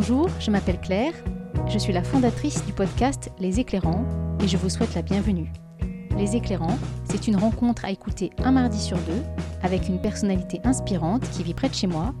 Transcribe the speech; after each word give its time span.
Bonjour, 0.00 0.30
je 0.40 0.50
m'appelle 0.50 0.80
Claire, 0.80 1.12
je 1.68 1.76
suis 1.76 1.92
la 1.92 2.02
fondatrice 2.02 2.64
du 2.64 2.72
podcast 2.72 3.30
Les 3.38 3.60
Éclairants 3.60 4.06
et 4.42 4.48
je 4.48 4.56
vous 4.56 4.70
souhaite 4.70 4.94
la 4.94 5.02
bienvenue. 5.02 5.52
Les 6.16 6.36
Éclairants, 6.36 6.78
c'est 7.04 7.28
une 7.28 7.36
rencontre 7.36 7.84
à 7.84 7.90
écouter 7.90 8.30
un 8.42 8.50
mardi 8.50 8.80
sur 8.80 8.96
deux 8.96 9.22
avec 9.62 9.88
une 9.88 10.00
personnalité 10.00 10.58
inspirante 10.64 11.28
qui 11.28 11.42
vit 11.42 11.52
près 11.52 11.68
de 11.68 11.74
chez 11.74 11.86
moi 11.86 12.14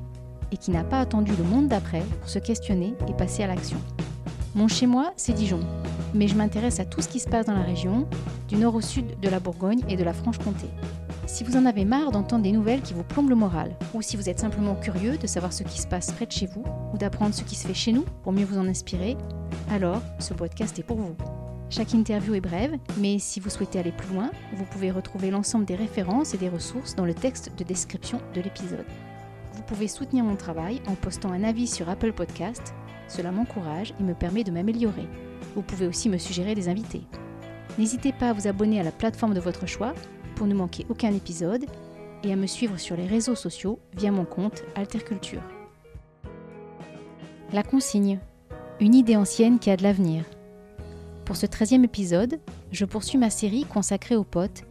et 0.52 0.58
qui 0.58 0.70
n'a 0.70 0.84
pas 0.84 1.00
attendu 1.00 1.32
le 1.34 1.42
monde 1.42 1.68
d'après 1.68 2.02
pour 2.20 2.28
se 2.28 2.38
questionner 2.38 2.92
et 3.08 3.14
passer 3.14 3.44
à 3.44 3.46
l'action. 3.46 3.78
Mon 4.54 4.68
chez 4.68 4.86
moi, 4.86 5.14
c'est 5.16 5.32
Dijon, 5.32 5.60
mais 6.12 6.28
je 6.28 6.34
m'intéresse 6.34 6.80
à 6.80 6.84
tout 6.84 7.00
ce 7.00 7.08
qui 7.08 7.18
se 7.18 7.30
passe 7.30 7.46
dans 7.46 7.54
la 7.54 7.62
région, 7.62 8.06
du 8.46 8.56
nord 8.56 8.74
au 8.74 8.82
sud 8.82 9.18
de 9.18 9.28
la 9.30 9.40
Bourgogne 9.40 9.80
et 9.88 9.96
de 9.96 10.04
la 10.04 10.12
Franche-Comté. 10.12 10.66
Si 11.32 11.44
vous 11.44 11.56
en 11.56 11.64
avez 11.64 11.84
marre 11.84 12.10
d'entendre 12.10 12.42
des 12.42 12.50
nouvelles 12.50 12.82
qui 12.82 12.92
vous 12.92 13.04
plombent 13.04 13.30
le 13.30 13.36
moral, 13.36 13.76
ou 13.94 14.02
si 14.02 14.16
vous 14.16 14.28
êtes 14.28 14.40
simplement 14.40 14.74
curieux 14.74 15.16
de 15.16 15.28
savoir 15.28 15.52
ce 15.52 15.62
qui 15.62 15.80
se 15.80 15.86
passe 15.86 16.10
près 16.10 16.26
de 16.26 16.32
chez 16.32 16.46
vous, 16.46 16.64
ou 16.92 16.98
d'apprendre 16.98 17.36
ce 17.36 17.44
qui 17.44 17.54
se 17.54 17.68
fait 17.68 17.72
chez 17.72 17.92
nous 17.92 18.04
pour 18.24 18.32
mieux 18.32 18.44
vous 18.44 18.58
en 18.58 18.66
inspirer, 18.66 19.16
alors 19.70 20.02
ce 20.18 20.34
podcast 20.34 20.76
est 20.80 20.82
pour 20.82 20.96
vous. 20.96 21.14
Chaque 21.70 21.94
interview 21.94 22.34
est 22.34 22.40
brève, 22.40 22.76
mais 22.98 23.20
si 23.20 23.38
vous 23.38 23.48
souhaitez 23.48 23.78
aller 23.78 23.92
plus 23.92 24.12
loin, 24.12 24.32
vous 24.54 24.64
pouvez 24.64 24.90
retrouver 24.90 25.30
l'ensemble 25.30 25.66
des 25.66 25.76
références 25.76 26.34
et 26.34 26.36
des 26.36 26.48
ressources 26.48 26.96
dans 26.96 27.06
le 27.06 27.14
texte 27.14 27.52
de 27.56 27.62
description 27.62 28.20
de 28.34 28.40
l'épisode. 28.40 28.84
Vous 29.54 29.62
pouvez 29.62 29.86
soutenir 29.86 30.24
mon 30.24 30.36
travail 30.36 30.82
en 30.88 30.96
postant 30.96 31.30
un 31.30 31.44
avis 31.44 31.68
sur 31.68 31.88
Apple 31.88 32.12
Podcast. 32.12 32.74
Cela 33.06 33.30
m'encourage 33.30 33.94
et 34.00 34.02
me 34.02 34.14
permet 34.14 34.42
de 34.42 34.50
m'améliorer. 34.50 35.06
Vous 35.54 35.62
pouvez 35.62 35.86
aussi 35.86 36.08
me 36.08 36.18
suggérer 36.18 36.56
des 36.56 36.68
invités. 36.68 37.02
N'hésitez 37.78 38.12
pas 38.12 38.30
à 38.30 38.32
vous 38.32 38.48
abonner 38.48 38.80
à 38.80 38.82
la 38.82 38.90
plateforme 38.90 39.32
de 39.32 39.40
votre 39.40 39.66
choix 39.66 39.94
pour 40.40 40.46
ne 40.46 40.54
manquer 40.54 40.86
aucun 40.88 41.12
épisode 41.12 41.66
et 42.24 42.32
à 42.32 42.36
me 42.36 42.46
suivre 42.46 42.78
sur 42.78 42.96
les 42.96 43.06
réseaux 43.06 43.34
sociaux 43.34 43.78
via 43.94 44.10
mon 44.10 44.24
compte 44.24 44.64
Alterculture. 44.74 45.42
La 47.52 47.62
consigne. 47.62 48.20
Une 48.80 48.94
idée 48.94 49.16
ancienne 49.16 49.58
qui 49.58 49.68
a 49.68 49.76
de 49.76 49.82
l'avenir. 49.82 50.24
Pour 51.26 51.36
ce 51.36 51.44
13e 51.44 51.84
épisode, 51.84 52.40
je 52.72 52.86
poursuis 52.86 53.18
ma 53.18 53.28
série 53.28 53.66
consacrée 53.66 54.16
aux 54.16 54.24
potes, 54.24 54.62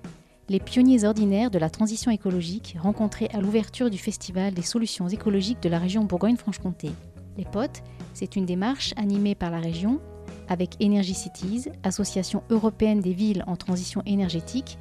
les 0.47 0.59
pionniers 0.59 1.03
ordinaires 1.03 1.51
de 1.51 1.59
la 1.59 1.69
transition 1.69 2.09
écologique 2.09 2.75
rencontrés 2.81 3.29
à 3.31 3.39
l'ouverture 3.39 3.91
du 3.91 3.99
Festival 3.99 4.55
des 4.55 4.63
solutions 4.63 5.07
écologiques 5.07 5.61
de 5.61 5.69
la 5.69 5.77
région 5.77 6.03
Bourgogne-Franche-Comté. 6.03 6.89
Les 7.37 7.45
potes, 7.45 7.83
c'est 8.15 8.35
une 8.35 8.47
démarche 8.47 8.95
animée 8.97 9.35
par 9.35 9.51
la 9.51 9.59
région 9.59 10.01
avec 10.47 10.77
Energy 10.81 11.13
Cities, 11.13 11.69
association 11.83 12.41
européenne 12.49 13.01
des 13.01 13.13
villes 13.13 13.43
en 13.45 13.55
transition 13.55 14.01
énergétique, 14.07 14.79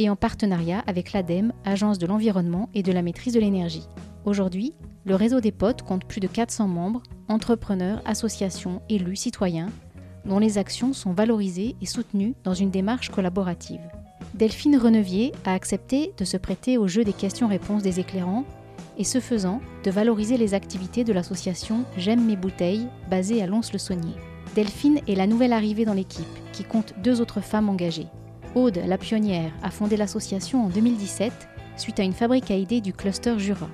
et 0.00 0.08
en 0.08 0.16
partenariat 0.16 0.82
avec 0.86 1.12
l'ADEME, 1.12 1.52
Agence 1.66 1.98
de 1.98 2.06
l'environnement 2.06 2.70
et 2.72 2.82
de 2.82 2.90
la 2.90 3.02
maîtrise 3.02 3.34
de 3.34 3.40
l'énergie. 3.40 3.86
Aujourd'hui, 4.24 4.72
le 5.04 5.14
réseau 5.14 5.40
des 5.40 5.52
potes 5.52 5.82
compte 5.82 6.06
plus 6.06 6.20
de 6.20 6.26
400 6.26 6.68
membres, 6.68 7.02
entrepreneurs, 7.28 8.00
associations, 8.06 8.80
élus, 8.88 9.16
citoyens, 9.16 9.68
dont 10.24 10.38
les 10.38 10.56
actions 10.56 10.94
sont 10.94 11.12
valorisées 11.12 11.76
et 11.82 11.86
soutenues 11.86 12.34
dans 12.44 12.54
une 12.54 12.70
démarche 12.70 13.10
collaborative. 13.10 13.80
Delphine 14.32 14.78
Renevier 14.78 15.32
a 15.44 15.52
accepté 15.52 16.14
de 16.16 16.24
se 16.24 16.38
prêter 16.38 16.78
au 16.78 16.88
jeu 16.88 17.04
des 17.04 17.12
questions-réponses 17.12 17.82
des 17.82 18.00
éclairants 18.00 18.46
et 18.96 19.04
ce 19.04 19.20
faisant, 19.20 19.60
de 19.84 19.90
valoriser 19.90 20.38
les 20.38 20.54
activités 20.54 21.04
de 21.04 21.12
l'association 21.12 21.84
J'aime 21.98 22.24
mes 22.24 22.36
bouteilles, 22.36 22.86
basée 23.10 23.42
à 23.42 23.46
Lons-le-Saunier. 23.46 24.14
Delphine 24.54 25.00
est 25.06 25.14
la 25.14 25.26
nouvelle 25.26 25.52
arrivée 25.52 25.84
dans 25.84 25.94
l'équipe, 25.94 26.24
qui 26.52 26.64
compte 26.64 26.94
deux 27.02 27.20
autres 27.20 27.42
femmes 27.42 27.68
engagées. 27.68 28.08
Aude, 28.56 28.82
la 28.84 28.98
pionnière, 28.98 29.52
a 29.62 29.70
fondé 29.70 29.96
l'association 29.96 30.64
en 30.64 30.68
2017 30.68 31.32
suite 31.76 32.00
à 32.00 32.02
une 32.02 32.12
fabrique 32.12 32.50
à 32.50 32.56
idées 32.56 32.80
du 32.80 32.92
cluster 32.92 33.38
Jura. 33.38 33.68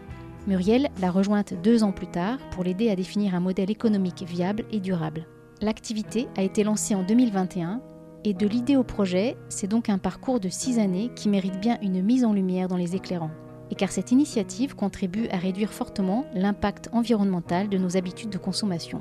Muriel 0.46 0.90
l'a 1.00 1.10
rejointe 1.10 1.54
deux 1.62 1.82
ans 1.82 1.92
plus 1.92 2.06
tard 2.06 2.38
pour 2.50 2.62
l'aider 2.62 2.90
à 2.90 2.96
définir 2.96 3.34
un 3.34 3.40
modèle 3.40 3.70
économique 3.70 4.22
viable 4.22 4.64
et 4.70 4.78
durable. 4.78 5.26
L'activité 5.62 6.28
a 6.36 6.42
été 6.42 6.62
lancée 6.62 6.94
en 6.94 7.02
2021 7.02 7.80
et 8.24 8.34
de 8.34 8.46
l'idée 8.46 8.76
au 8.76 8.84
projet, 8.84 9.36
c'est 9.48 9.66
donc 9.66 9.88
un 9.88 9.98
parcours 9.98 10.40
de 10.40 10.50
six 10.50 10.78
années 10.78 11.10
qui 11.16 11.30
mérite 11.30 11.58
bien 11.58 11.78
une 11.80 12.02
mise 12.02 12.24
en 12.24 12.34
lumière 12.34 12.68
dans 12.68 12.76
les 12.76 12.94
éclairants. 12.94 13.30
Et 13.70 13.74
car 13.74 13.90
cette 13.90 14.12
initiative 14.12 14.76
contribue 14.76 15.26
à 15.28 15.38
réduire 15.38 15.72
fortement 15.72 16.26
l'impact 16.34 16.90
environnemental 16.92 17.68
de 17.68 17.78
nos 17.78 17.96
habitudes 17.96 18.30
de 18.30 18.38
consommation. 18.38 19.00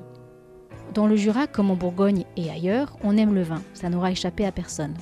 Dans 0.94 1.06
le 1.06 1.18
Jura 1.18 1.48
comme 1.48 1.70
en 1.70 1.76
Bourgogne 1.76 2.24
et 2.38 2.50
ailleurs, 2.50 2.96
on 3.04 3.18
aime 3.18 3.36
le 3.36 3.44
vin, 3.44 3.62
ça 3.74 3.90
n'aura 3.90 4.12
échappé 4.12 4.46
à 4.46 4.52
personne. 4.52 4.94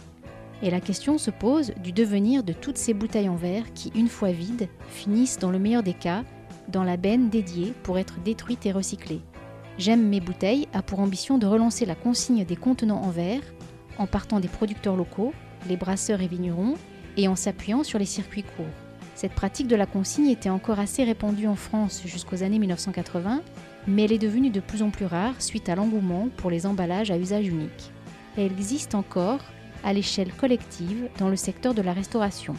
Et 0.63 0.71
la 0.71 0.79
question 0.79 1.17
se 1.17 1.29
pose 1.29 1.73
du 1.83 1.91
devenir 1.91 2.41
de 2.41 2.53
toutes 2.53 2.77
ces 2.77 2.93
bouteilles 2.93 3.27
en 3.27 3.35
verre 3.35 3.73
qui, 3.73 3.91
une 3.95 4.07
fois 4.07 4.31
vides, 4.31 4.69
finissent 4.87 5.37
dans 5.37 5.51
le 5.51 5.59
meilleur 5.59 5.83
des 5.83 5.93
cas 5.93 6.23
dans 6.69 6.85
la 6.85 6.95
benne 6.95 7.29
dédiée 7.29 7.73
pour 7.83 7.99
être 7.99 8.21
détruites 8.23 8.65
et 8.65 8.71
recyclées. 8.71 9.19
J'aime 9.77 10.07
mes 10.07 10.21
bouteilles 10.21 10.69
a 10.71 10.81
pour 10.81 11.01
ambition 11.01 11.37
de 11.37 11.45
relancer 11.45 11.85
la 11.85 11.95
consigne 11.95 12.45
des 12.45 12.55
contenants 12.55 13.01
en 13.01 13.09
verre 13.09 13.41
en 13.97 14.07
partant 14.07 14.39
des 14.39 14.47
producteurs 14.47 14.95
locaux, 14.95 15.33
les 15.67 15.75
brasseurs 15.75 16.21
et 16.21 16.27
vignerons, 16.27 16.75
et 17.17 17.27
en 17.27 17.35
s'appuyant 17.35 17.83
sur 17.83 17.99
les 17.99 18.05
circuits 18.05 18.43
courts. 18.43 18.65
Cette 19.15 19.33
pratique 19.33 19.67
de 19.67 19.75
la 19.75 19.85
consigne 19.85 20.29
était 20.29 20.49
encore 20.49 20.79
assez 20.79 21.03
répandue 21.03 21.47
en 21.47 21.55
France 21.55 22.03
jusqu'aux 22.05 22.41
années 22.41 22.57
1980, 22.57 23.41
mais 23.85 24.05
elle 24.05 24.13
est 24.13 24.17
devenue 24.17 24.49
de 24.49 24.61
plus 24.61 24.81
en 24.81 24.91
plus 24.91 25.05
rare 25.05 25.41
suite 25.41 25.67
à 25.67 25.75
l'engouement 25.75 26.29
pour 26.37 26.49
les 26.49 26.65
emballages 26.65 27.11
à 27.11 27.17
usage 27.17 27.47
unique. 27.47 27.91
elle 28.37 28.51
existe 28.53 28.95
encore 28.95 29.41
à 29.83 29.93
l'échelle 29.93 30.33
collective 30.33 31.09
dans 31.17 31.29
le 31.29 31.35
secteur 31.35 31.73
de 31.73 31.81
la 31.81 31.93
restauration. 31.93 32.55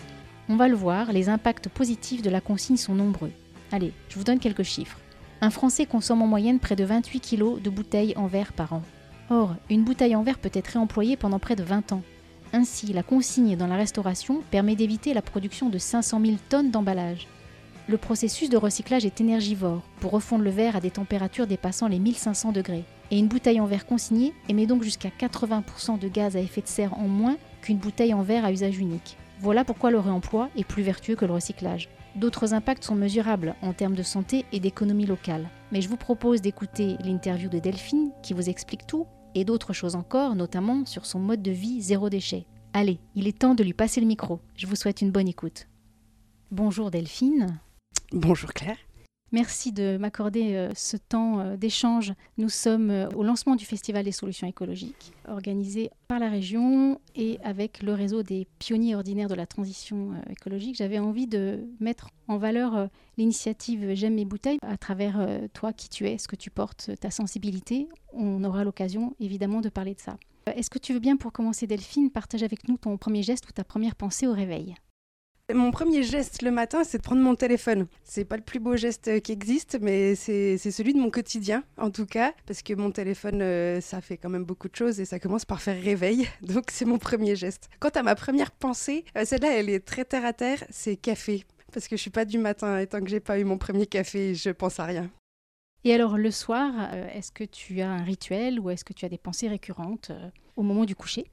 On 0.49 0.57
va 0.57 0.69
le 0.69 0.75
voir, 0.75 1.13
les 1.13 1.29
impacts 1.29 1.69
positifs 1.69 2.23
de 2.23 2.31
la 2.31 2.41
consigne 2.41 2.77
sont 2.77 2.95
nombreux. 2.95 3.33
Allez, 3.73 3.93
je 4.09 4.17
vous 4.17 4.25
donne 4.25 4.39
quelques 4.39 4.63
chiffres. 4.63 4.99
Un 5.41 5.51
Français 5.51 5.87
consomme 5.87 6.23
en 6.23 6.27
moyenne 6.27 6.59
près 6.59 6.77
de 6.77 6.85
28 6.85 7.21
kg 7.21 7.61
de 7.63 7.71
bouteilles 7.71 8.15
en 8.17 8.27
verre 8.27 8.53
par 8.53 8.73
an. 8.73 8.83
Or, 9.31 9.57
une 9.71 9.85
bouteille 9.85 10.17
en 10.17 10.23
verre 10.23 10.39
peut 10.39 10.51
être 10.53 10.69
réemployée 10.69 11.17
pendant 11.17 11.39
près 11.39 11.57
de 11.57 11.63
20 11.63 11.93
ans. 11.93 12.03
Ainsi, 12.53 12.93
la 12.93 13.03
consigne 13.03 13.57
dans 13.57 13.67
la 13.67 13.77
restauration 13.77 14.43
permet 14.51 14.77
d'éviter 14.77 15.13
la 15.15 15.23
production 15.23 15.71
de 15.71 15.79
500 15.79 16.21
000 16.25 16.37
tonnes 16.49 16.71
d'emballage. 16.71 17.27
Le 17.89 17.99
processus 17.99 18.49
de 18.49 18.57
recyclage 18.57 19.05
est 19.05 19.21
énergivore 19.21 19.83
pour 20.01 20.13
refondre 20.13 20.45
le 20.45 20.51
verre 20.51 20.77
à 20.77 20.81
des 20.81 20.91
températures 20.91 21.47
dépassant 21.47 21.89
les 21.89 21.99
1500 21.99 22.53
degrés. 22.53 22.85
Et 23.11 23.19
une 23.19 23.29
bouteille 23.29 23.61
en 23.61 23.67
verre 23.67 23.87
consignée 23.87 24.35
émet 24.49 24.67
donc 24.67 24.83
jusqu'à 24.83 25.11
80% 25.11 25.99
de 25.99 26.09
gaz 26.09 26.37
à 26.37 26.41
effet 26.41 26.63
de 26.63 26.67
serre 26.67 26.99
en 26.99 27.09
moins 27.09 27.37
qu'une 27.63 27.79
bouteille 27.79 28.15
en 28.15 28.23
verre 28.23 28.45
à 28.45 28.53
usage 28.53 28.79
unique. 28.79 29.17
Voilà 29.41 29.65
pourquoi 29.65 29.91
le 29.91 29.99
réemploi 29.99 30.49
est 30.57 30.65
plus 30.65 30.83
vertueux 30.83 31.17
que 31.17 31.25
le 31.25 31.33
recyclage. 31.33 31.89
D'autres 32.17 32.55
impacts 32.55 32.85
sont 32.85 32.95
mesurables 32.95 33.57
en 33.61 33.73
termes 33.73 33.95
de 33.95 34.03
santé 34.03 34.45
et 34.53 34.61
d'économie 34.61 35.07
locale. 35.07 35.49
Mais 35.73 35.81
je 35.81 35.89
vous 35.89 35.97
propose 35.97 36.41
d'écouter 36.41 36.97
l'interview 37.05 37.49
de 37.49 37.59
Delphine 37.59 38.13
qui 38.23 38.35
vous 38.35 38.49
explique 38.49 38.87
tout 38.87 39.07
et 39.35 39.45
d'autres 39.45 39.73
choses 39.73 39.97
encore, 39.97 40.37
notamment 40.37 40.87
sur 40.87 41.07
son 41.07 41.19
mode 41.19 41.43
de 41.43 41.51
vie 41.51 41.83
zéro 41.83 42.09
déchet. 42.09 42.47
Allez, 42.73 43.01
il 43.15 43.27
est 43.27 43.39
temps 43.39 43.55
de 43.55 43.65
lui 43.65 43.73
passer 43.73 44.01
le 44.01 44.07
micro. 44.07 44.41
Je 44.57 44.67
vous 44.67 44.77
souhaite 44.77 45.01
une 45.03 45.11
bonne 45.11 45.29
écoute. 45.29 45.67
Bonjour 46.51 46.91
Delphine. 46.91 47.59
Bonjour 48.13 48.53
Claire. 48.53 48.79
Merci 49.35 49.73
de 49.73 49.97
m'accorder 49.97 50.55
euh, 50.55 50.71
ce 50.77 50.97
temps 50.97 51.41
euh, 51.41 51.57
d'échange. 51.57 52.13
Nous 52.39 52.49
sommes 52.49 52.91
euh, 52.91 53.09
au 53.17 53.25
lancement 53.25 53.57
du 53.57 53.65
Festival 53.65 54.05
des 54.05 54.13
solutions 54.13 54.47
écologiques, 54.47 55.13
organisé 55.27 55.91
par 56.07 56.21
la 56.21 56.31
région 56.31 57.01
et 57.17 57.41
avec 57.43 57.83
le 57.83 57.95
réseau 57.95 58.23
des 58.23 58.47
pionniers 58.61 58.95
ordinaires 58.95 59.27
de 59.27 59.35
la 59.35 59.49
transition 59.49 60.13
écologique. 60.31 60.77
J'avais 60.77 61.01
envie 61.01 61.27
de 61.27 61.67
mettre 61.81 62.11
en 62.29 62.39
valeur 62.39 62.89
l'initiative 63.19 63.95
J'aime 63.95 64.15
mes 64.15 64.25
bouteilles 64.25 64.59
à 64.63 64.77
travers 64.77 65.27
toi 65.53 65.73
qui 65.73 65.89
tu 65.89 66.07
es, 66.07 66.17
ce 66.19 66.29
que 66.29 66.37
tu 66.37 66.51
portes, 66.51 66.91
ta 67.01 67.11
sensibilité. 67.11 67.89
On 68.13 68.45
aura 68.45 68.63
l'occasion 68.63 69.17
évidemment 69.19 69.63
de 69.63 69.69
parler 69.69 69.95
de 69.95 70.01
ça. 70.01 70.17
Est-ce 70.55 70.71
que 70.71 70.79
tu 70.79 70.93
veux 70.93 71.01
bien, 71.01 71.17
pour 71.17 71.33
commencer, 71.33 71.67
Delphine, 71.67 72.11
partager 72.11 72.45
avec 72.45 72.69
nous 72.69 72.77
ton 72.77 72.97
premier 72.99 73.25
geste 73.25 73.49
ou 73.49 73.53
ta 73.53 73.65
première 73.65 73.97
pensée 73.97 74.29
au 74.29 74.33
réveil? 74.33 74.77
Mon 75.55 75.71
premier 75.71 76.03
geste 76.03 76.43
le 76.43 76.51
matin, 76.51 76.85
c'est 76.85 76.99
de 76.99 77.03
prendre 77.03 77.23
mon 77.23 77.35
téléphone. 77.35 77.87
C'est 78.03 78.25
pas 78.25 78.37
le 78.37 78.43
plus 78.43 78.59
beau 78.59 78.77
geste 78.77 79.21
qui 79.23 79.33
existe, 79.33 79.79
mais 79.81 80.15
c'est 80.15 80.59
celui 80.59 80.93
de 80.93 80.99
mon 80.99 81.11
quotidien, 81.11 81.63
en 81.79 81.91
tout 81.91 82.07
cas, 82.07 82.35
parce 82.47 82.63
que 82.63 82.75
mon 82.75 82.91
téléphone, 82.91 83.41
euh, 83.41 83.81
ça 83.81 84.01
fait 84.01 84.17
quand 84.17 84.29
même 84.29 84.45
beaucoup 84.45 84.69
de 84.69 84.77
choses 84.77 85.01
et 85.01 85.05
ça 85.05 85.19
commence 85.19 85.45
par 85.45 85.63
faire 85.63 85.81
réveil. 85.81 86.29
Donc, 86.43 86.65
c'est 86.71 86.85
mon 86.85 86.99
premier 86.99 87.37
geste. 87.37 87.69
Quant 87.81 87.91
à 87.91 88.03
ma 88.03 88.15
première 88.15 88.51
pensée, 88.51 89.05
euh, 89.17 89.25
celle-là, 89.25 89.57
elle 89.57 89.71
est 89.71 89.81
très 89.81 90.05
terre 90.05 90.25
à 90.25 90.33
terre, 90.33 90.65
c'est 90.71 90.97
café. 90.97 91.45
Parce 91.73 91.89
que 91.89 91.97
je 91.97 92.03
suis 92.03 92.11
pas 92.11 92.25
du 92.25 92.39
matin 92.39 92.79
et 92.79 92.87
tant 92.87 93.01
que 93.01 93.09
j'ai 93.09 93.21
pas 93.21 93.39
eu 93.39 93.45
mon 93.45 93.59
premier 93.59 93.87
café, 93.87 94.35
je 94.35 94.51
pense 94.51 94.79
à 94.81 94.85
rien. 94.85 95.11
Et 95.85 95.93
alors, 95.93 96.17
le 96.17 96.31
soir, 96.31 96.73
euh, 96.93 97.09
est-ce 97.13 97.31
que 97.31 97.45
tu 97.45 97.81
as 97.81 97.91
un 97.91 98.03
rituel 98.03 98.59
ou 98.59 98.71
est-ce 98.71 98.85
que 98.85 98.93
tu 98.93 99.05
as 99.05 99.09
des 99.09 99.19
pensées 99.19 99.49
récurrentes 99.49 100.11
au 100.57 100.63
moment 100.63 100.85
du 100.85 100.95
coucher? 100.95 101.31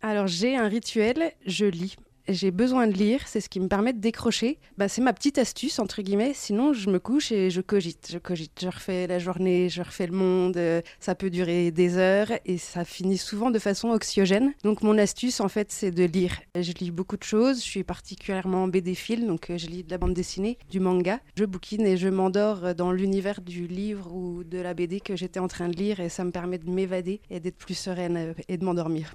Alors, 0.00 0.26
j'ai 0.26 0.56
un 0.56 0.68
rituel, 0.68 1.32
je 1.46 1.66
lis 1.66 1.96
j'ai 2.28 2.50
besoin 2.50 2.86
de 2.86 2.92
lire, 2.92 3.20
c'est 3.26 3.40
ce 3.40 3.48
qui 3.48 3.60
me 3.60 3.68
permet 3.68 3.92
de 3.92 4.00
décrocher. 4.00 4.58
Bah, 4.78 4.88
c'est 4.88 5.02
ma 5.02 5.12
petite 5.12 5.38
astuce, 5.38 5.78
entre 5.78 6.02
guillemets. 6.02 6.32
Sinon, 6.34 6.72
je 6.72 6.88
me 6.88 6.98
couche 6.98 7.32
et 7.32 7.50
je 7.50 7.60
cogite. 7.60 8.08
Je 8.10 8.18
cogite, 8.18 8.58
je 8.60 8.68
refais 8.68 9.06
la 9.06 9.18
journée, 9.18 9.68
je 9.68 9.82
refais 9.82 10.06
le 10.06 10.14
monde. 10.14 10.56
Euh, 10.56 10.80
ça 11.00 11.14
peut 11.14 11.30
durer 11.30 11.70
des 11.70 11.96
heures 11.96 12.32
et 12.44 12.58
ça 12.58 12.84
finit 12.84 13.18
souvent 13.18 13.50
de 13.50 13.58
façon 13.58 13.90
oxygène. 13.90 14.54
Donc, 14.62 14.82
mon 14.82 14.96
astuce, 14.98 15.40
en 15.40 15.48
fait, 15.48 15.70
c'est 15.70 15.90
de 15.90 16.04
lire. 16.04 16.40
Je 16.54 16.72
lis 16.72 16.90
beaucoup 16.90 17.16
de 17.16 17.24
choses. 17.24 17.58
Je 17.58 17.68
suis 17.68 17.84
particulièrement 17.84 18.68
BD-phile, 18.68 19.26
donc 19.26 19.50
euh, 19.50 19.58
je 19.58 19.66
lis 19.66 19.84
de 19.84 19.90
la 19.90 19.98
bande 19.98 20.14
dessinée, 20.14 20.58
du 20.70 20.80
manga. 20.80 21.20
Je 21.36 21.44
bouquine 21.44 21.86
et 21.86 21.96
je 21.96 22.08
m'endors 22.08 22.74
dans 22.74 22.92
l'univers 22.92 23.40
du 23.40 23.66
livre 23.66 24.14
ou 24.14 24.44
de 24.44 24.58
la 24.58 24.74
BD 24.74 25.00
que 25.00 25.16
j'étais 25.16 25.40
en 25.40 25.48
train 25.48 25.68
de 25.68 25.76
lire 25.76 26.00
et 26.00 26.08
ça 26.08 26.24
me 26.24 26.30
permet 26.30 26.58
de 26.58 26.70
m'évader 26.70 27.20
et 27.30 27.40
d'être 27.40 27.56
plus 27.56 27.74
sereine 27.74 28.34
et 28.48 28.56
de 28.56 28.64
m'endormir. 28.64 29.14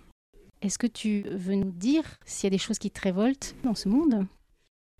Est-ce 0.61 0.77
que 0.77 0.87
tu 0.87 1.23
veux 1.31 1.55
nous 1.55 1.71
dire 1.71 2.03
s'il 2.25 2.47
y 2.47 2.47
a 2.47 2.55
des 2.57 2.57
choses 2.57 2.79
qui 2.79 2.91
te 2.91 3.01
révoltent 3.01 3.55
dans 3.63 3.75
ce 3.75 3.87
monde? 3.87 4.25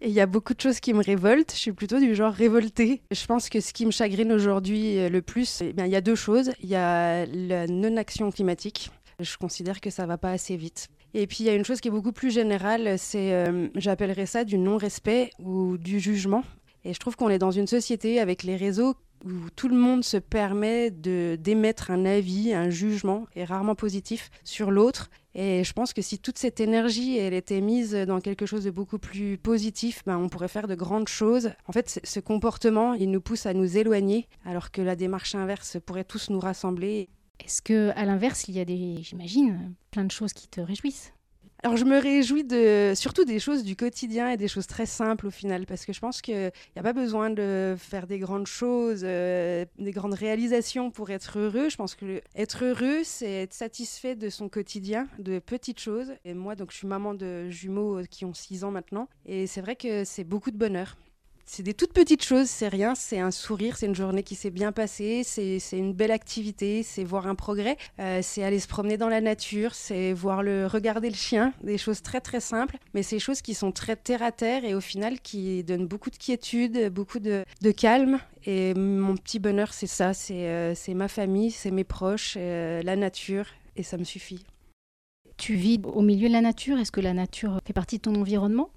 Il 0.01 0.11
y 0.11 0.21
a 0.21 0.25
beaucoup 0.25 0.53
de 0.53 0.61
choses 0.61 0.79
qui 0.79 0.93
me 0.93 1.03
révoltent. 1.03 1.51
Je 1.51 1.57
suis 1.57 1.73
plutôt 1.73 1.99
du 1.99 2.15
genre 2.15 2.31
révoltée. 2.31 3.01
Je 3.11 3.25
pense 3.25 3.49
que 3.49 3.59
ce 3.59 3.73
qui 3.73 3.85
me 3.85 3.91
chagrine 3.91 4.31
aujourd'hui 4.31 4.97
euh, 4.97 5.09
le 5.09 5.21
plus, 5.21 5.61
eh 5.61 5.73
il 5.77 5.87
y 5.87 5.95
a 5.97 6.01
deux 6.01 6.15
choses. 6.15 6.51
Il 6.61 6.69
y 6.69 6.75
a 6.75 7.25
la 7.25 7.67
non-action 7.67 8.31
climatique. 8.31 8.91
Je 9.19 9.35
considère 9.35 9.81
que 9.81 9.89
ça 9.89 10.05
va 10.05 10.17
pas 10.17 10.31
assez 10.31 10.55
vite. 10.55 10.87
Et 11.13 11.27
puis 11.27 11.37
il 11.41 11.47
y 11.47 11.49
a 11.49 11.55
une 11.55 11.65
chose 11.65 11.81
qui 11.81 11.89
est 11.89 11.91
beaucoup 11.91 12.13
plus 12.13 12.31
générale, 12.31 12.97
c'est, 12.97 13.33
euh, 13.33 13.67
j'appellerais 13.75 14.27
ça 14.27 14.45
du 14.45 14.57
non-respect 14.57 15.31
ou 15.39 15.77
du 15.77 15.99
jugement. 15.99 16.43
Et 16.85 16.93
je 16.93 16.99
trouve 16.99 17.17
qu'on 17.17 17.29
est 17.29 17.39
dans 17.39 17.51
une 17.51 17.67
société 17.67 18.21
avec 18.21 18.43
les 18.43 18.55
réseaux 18.55 18.95
où 19.25 19.49
tout 19.55 19.67
le 19.67 19.75
monde 19.75 20.03
se 20.03 20.17
permet 20.17 20.91
de 20.91 21.37
d'émettre 21.39 21.91
un 21.91 22.05
avis, 22.05 22.53
un 22.53 22.69
jugement, 22.69 23.27
et 23.35 23.43
rarement 23.43 23.75
positif, 23.75 24.29
sur 24.43 24.71
l'autre. 24.71 25.09
Et 25.35 25.63
je 25.63 25.73
pense 25.73 25.93
que 25.93 26.01
si 26.01 26.19
toute 26.19 26.37
cette 26.37 26.59
énergie 26.59 27.17
elle 27.17 27.33
était 27.33 27.61
mise 27.61 27.93
dans 27.93 28.19
quelque 28.19 28.45
chose 28.45 28.63
de 28.63 28.71
beaucoup 28.71 28.99
plus 28.99 29.37
positif, 29.37 30.01
ben, 30.05 30.17
on 30.17 30.29
pourrait 30.29 30.47
faire 30.47 30.67
de 30.67 30.75
grandes 30.75 31.07
choses. 31.07 31.51
En 31.67 31.71
fait, 31.71 31.99
ce 32.03 32.19
comportement, 32.19 32.93
il 32.93 33.11
nous 33.11 33.21
pousse 33.21 33.45
à 33.45 33.53
nous 33.53 33.77
éloigner, 33.77 34.27
alors 34.45 34.71
que 34.71 34.81
la 34.81 34.95
démarche 34.95 35.35
inverse 35.35 35.77
pourrait 35.85 36.03
tous 36.03 36.29
nous 36.29 36.39
rassembler. 36.39 37.09
Est-ce 37.39 37.61
que, 37.61 37.91
à 37.95 38.05
l'inverse, 38.05 38.47
il 38.47 38.55
y 38.55 38.59
a 38.59 38.65
des, 38.65 38.97
j'imagine, 39.01 39.73
plein 39.91 40.03
de 40.03 40.11
choses 40.11 40.33
qui 40.33 40.47
te 40.47 40.59
réjouissent? 40.59 41.13
Alors 41.61 41.75
je 41.75 41.83
me 41.83 41.99
réjouis 41.99 42.45
de 42.45 42.93
surtout 42.95 43.25
des 43.25 43.39
choses 43.39 43.63
du 43.63 43.75
quotidien 43.75 44.29
et 44.29 44.37
des 44.37 44.47
choses 44.47 44.65
très 44.65 44.85
simples 44.85 45.27
au 45.27 45.29
final 45.29 45.65
parce 45.65 45.85
que 45.85 45.91
je 45.91 45.99
pense 45.99 46.21
qu'il 46.21 46.51
n'y 46.75 46.79
a 46.79 46.83
pas 46.83 46.93
besoin 46.93 47.29
de 47.29 47.75
faire 47.77 48.07
des 48.07 48.17
grandes 48.17 48.47
choses, 48.47 49.01
euh, 49.03 49.65
des 49.77 49.91
grandes 49.91 50.13
réalisations 50.13 50.89
pour 50.89 51.09
être 51.09 51.37
heureux. 51.37 51.67
Je 51.69 51.75
pense 51.75 51.95
que 51.95 52.21
être 52.33 52.63
heureux, 52.63 53.01
c'est 53.03 53.43
être 53.43 53.53
satisfait 53.53 54.15
de 54.15 54.29
son 54.29 54.47
quotidien, 54.47 55.07
de 55.19 55.39
petites 55.39 55.81
choses. 55.81 56.13
Et 56.23 56.33
moi, 56.33 56.55
donc 56.55 56.71
je 56.71 56.77
suis 56.77 56.87
maman 56.87 57.13
de 57.13 57.49
jumeaux 57.49 58.03
qui 58.09 58.23
ont 58.23 58.33
6 58.33 58.63
ans 58.63 58.71
maintenant 58.71 59.09
et 59.25 59.45
c'est 59.45 59.61
vrai 59.61 59.75
que 59.75 60.05
c'est 60.05 60.23
beaucoup 60.23 60.51
de 60.51 60.57
bonheur 60.57 60.95
c'est 61.51 61.63
des 61.63 61.73
toutes 61.73 61.93
petites 61.93 62.23
choses, 62.23 62.47
c'est 62.47 62.67
rien, 62.67 62.93
c'est 62.93 63.19
un 63.19 63.31
sourire, 63.31 63.75
c'est 63.75 63.87
une 63.87 63.95
journée 63.95 64.21
qui 64.21 64.35
s'est 64.35 64.51
bien 64.51 64.71
passée, 64.71 65.23
c'est 65.25 65.59
une 65.73 65.93
belle 65.93 66.11
activité, 66.11 66.83
c'est 66.83 67.03
voir 67.03 67.25
un 67.25 67.33
progrès, 67.33 67.75
euh, 67.97 68.19
c'est 68.21 68.43
aller 68.43 68.59
se 68.59 68.67
promener 68.67 68.97
dans 68.97 69.09
la 69.09 69.19
nature, 69.19 69.73
c'est 69.73 70.13
voir 70.13 70.43
le 70.43 70.67
regarder 70.67 71.09
le 71.09 71.15
chien, 71.15 71.51
des 71.63 71.79
choses 71.79 72.03
très 72.03 72.21
très 72.21 72.39
simples, 72.39 72.77
mais 72.93 73.01
ces 73.01 73.17
choses 73.17 73.41
qui 73.41 73.55
sont 73.55 73.71
très 73.71 73.95
terre 73.95 74.21
à 74.21 74.31
terre 74.31 74.63
et 74.63 74.75
au 74.75 74.79
final 74.79 75.19
qui 75.21 75.63
donnent 75.63 75.87
beaucoup 75.87 76.11
de 76.11 76.17
quiétude, 76.17 76.93
beaucoup 76.93 77.17
de, 77.17 77.43
calme. 77.75 78.19
Et 78.45 78.75
mon 78.75 79.15
petit 79.15 79.39
bonheur, 79.39 79.73
c'est 79.73 79.87
ça, 79.87 80.13
c'est 80.13 80.47
euh, 80.47 80.75
ma 80.89 81.07
famille, 81.07 81.49
c'est 81.49 81.71
mes 81.71 81.83
proches, 81.83 82.35
euh, 82.37 82.83
la 82.83 82.95
nature, 82.95 83.47
et 83.75 83.81
ça 83.81 83.97
me 83.97 84.03
suffit. 84.03 84.45
Tu 85.37 85.55
vis 85.55 85.81
au 85.83 86.01
milieu 86.01 86.27
de 86.27 86.33
la 86.33 86.41
nature, 86.41 86.77
est-ce 86.77 86.91
que 86.91 87.01
la 87.01 87.15
nature 87.15 87.59
fait 87.65 87.73
partie 87.73 87.97
de 87.97 88.03
ton 88.03 88.13
environnement? 88.13 88.69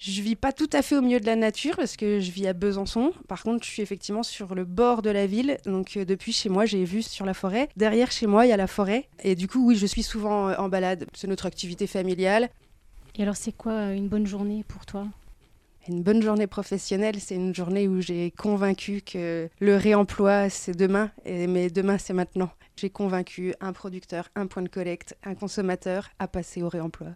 Je 0.00 0.22
vis 0.22 0.34
pas 0.34 0.52
tout 0.52 0.68
à 0.72 0.80
fait 0.80 0.96
au 0.96 1.02
milieu 1.02 1.20
de 1.20 1.26
la 1.26 1.36
nature 1.36 1.76
parce 1.76 1.98
que 1.98 2.20
je 2.20 2.30
vis 2.30 2.46
à 2.46 2.54
Besançon. 2.54 3.12
Par 3.28 3.42
contre, 3.42 3.66
je 3.66 3.70
suis 3.70 3.82
effectivement 3.82 4.22
sur 4.22 4.54
le 4.54 4.64
bord 4.64 5.02
de 5.02 5.10
la 5.10 5.26
ville. 5.26 5.58
Donc 5.66 5.98
euh, 5.98 6.06
depuis 6.06 6.32
chez 6.32 6.48
moi, 6.48 6.64
j'ai 6.64 6.84
vu 6.84 7.02
sur 7.02 7.26
la 7.26 7.34
forêt. 7.34 7.68
Derrière 7.76 8.10
chez 8.10 8.26
moi, 8.26 8.46
il 8.46 8.48
y 8.48 8.52
a 8.52 8.56
la 8.56 8.66
forêt. 8.66 9.08
Et 9.22 9.34
du 9.34 9.46
coup, 9.46 9.66
oui, 9.66 9.76
je 9.76 9.84
suis 9.84 10.02
souvent 10.02 10.48
euh, 10.48 10.56
en 10.56 10.70
balade. 10.70 11.06
C'est 11.12 11.26
notre 11.26 11.44
activité 11.44 11.86
familiale. 11.86 12.48
Et 13.16 13.22
alors, 13.22 13.36
c'est 13.36 13.52
quoi 13.52 13.72
euh, 13.72 13.94
une 13.94 14.08
bonne 14.08 14.26
journée 14.26 14.64
pour 14.66 14.86
toi? 14.86 15.06
Une 15.86 16.02
bonne 16.02 16.22
journée 16.22 16.46
professionnelle, 16.46 17.20
c'est 17.20 17.34
une 17.34 17.54
journée 17.54 17.86
où 17.86 18.00
j'ai 18.00 18.30
convaincu 18.30 19.02
que 19.02 19.50
le 19.60 19.76
réemploi, 19.76 20.48
c'est 20.48 20.76
demain, 20.76 21.10
et, 21.24 21.46
mais 21.46 21.68
demain, 21.68 21.98
c'est 21.98 22.12
maintenant. 22.12 22.50
J'ai 22.76 22.90
convaincu 22.90 23.54
un 23.60 23.72
producteur, 23.72 24.28
un 24.34 24.46
point 24.46 24.62
de 24.62 24.68
collecte, 24.68 25.16
un 25.24 25.34
consommateur 25.34 26.08
à 26.18 26.28
passer 26.28 26.62
au 26.62 26.68
réemploi. 26.68 27.08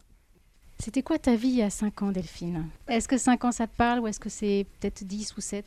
C'était 0.78 1.02
quoi 1.02 1.18
ta 1.18 1.36
vie 1.36 1.62
à 1.62 1.70
5 1.70 2.02
ans, 2.02 2.10
Delphine? 2.10 2.66
Est-ce 2.88 3.08
que 3.08 3.16
5 3.16 3.44
ans, 3.44 3.52
ça 3.52 3.66
te 3.66 3.76
parle 3.76 4.00
ou 4.00 4.06
est-ce 4.06 4.20
que 4.20 4.28
c'est 4.28 4.66
peut-être 4.80 5.04
10 5.04 5.36
ou 5.36 5.40
7 5.40 5.64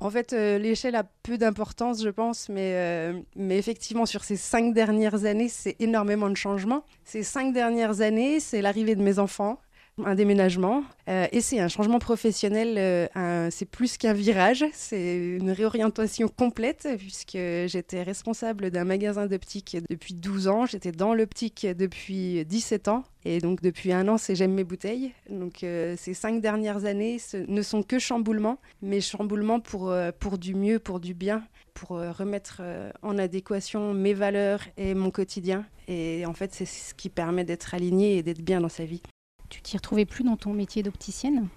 en 0.00 0.10
fait, 0.10 0.32
euh, 0.32 0.58
l'échelle 0.58 0.96
a 0.96 1.04
peu 1.22 1.38
d'importance, 1.38 2.02
je 2.02 2.08
pense, 2.08 2.48
mais, 2.48 2.72
euh, 2.74 3.20
mais 3.36 3.56
effectivement, 3.56 4.06
sur 4.06 4.24
ces 4.24 4.36
cinq 4.36 4.74
dernières 4.74 5.24
années, 5.24 5.48
c'est 5.48 5.76
énormément 5.80 6.28
de 6.28 6.36
changements. 6.36 6.84
Ces 7.04 7.22
cinq 7.22 7.52
dernières 7.54 8.00
années, 8.00 8.40
c'est 8.40 8.60
l'arrivée 8.60 8.96
de 8.96 9.02
mes 9.02 9.18
enfants, 9.18 9.60
un 10.02 10.14
déménagement. 10.14 10.82
Euh, 11.08 11.26
et 11.32 11.40
c'est 11.40 11.60
un 11.60 11.68
changement 11.68 11.98
professionnel, 11.98 13.10
euh, 13.16 13.48
c'est 13.50 13.68
plus 13.68 13.96
qu'un 13.96 14.12
virage, 14.12 14.64
c'est 14.72 15.16
une 15.16 15.50
réorientation 15.50 16.28
complète, 16.28 16.88
puisque 16.98 17.38
j'étais 17.66 18.02
responsable 18.02 18.70
d'un 18.70 18.84
magasin 18.84 19.26
d'optique 19.26 19.76
depuis 19.88 20.14
12 20.14 20.48
ans, 20.48 20.66
j'étais 20.66 20.92
dans 20.92 21.14
l'optique 21.14 21.66
depuis 21.66 22.44
17 22.44 22.88
ans. 22.88 23.04
Et 23.26 23.38
donc 23.38 23.62
depuis 23.62 23.90
un 23.92 24.06
an, 24.08 24.18
c'est 24.18 24.34
J'aime 24.34 24.52
mes 24.52 24.64
bouteilles. 24.64 25.12
Donc 25.30 25.62
euh, 25.62 25.94
ces 25.96 26.12
cinq 26.12 26.40
dernières 26.40 26.84
années 26.84 27.18
ce 27.18 27.36
ne 27.36 27.62
sont 27.62 27.82
que 27.82 27.98
chamboulements, 27.98 28.58
mais 28.82 29.00
chamboulements 29.00 29.60
pour, 29.60 29.94
pour 30.18 30.38
du 30.38 30.54
mieux, 30.54 30.78
pour 30.78 30.98
du 31.00 31.14
bien, 31.14 31.44
pour 31.72 31.90
remettre 31.90 32.60
en 33.02 33.16
adéquation 33.16 33.94
mes 33.94 34.12
valeurs 34.12 34.60
et 34.76 34.94
mon 34.94 35.10
quotidien. 35.10 35.64
Et 35.86 36.24
en 36.26 36.34
fait, 36.34 36.52
c'est 36.52 36.66
ce 36.66 36.94
qui 36.94 37.08
permet 37.10 37.44
d'être 37.44 37.74
aligné 37.74 38.18
et 38.18 38.22
d'être 38.22 38.42
bien 38.42 38.60
dans 38.60 38.68
sa 38.68 38.84
vie. 38.84 39.02
Tu 39.48 39.62
t'y 39.62 39.76
retrouvais 39.76 40.04
plus 40.04 40.24
dans 40.24 40.36
ton 40.36 40.52
métier 40.52 40.82
d'opticienne? 40.82 41.48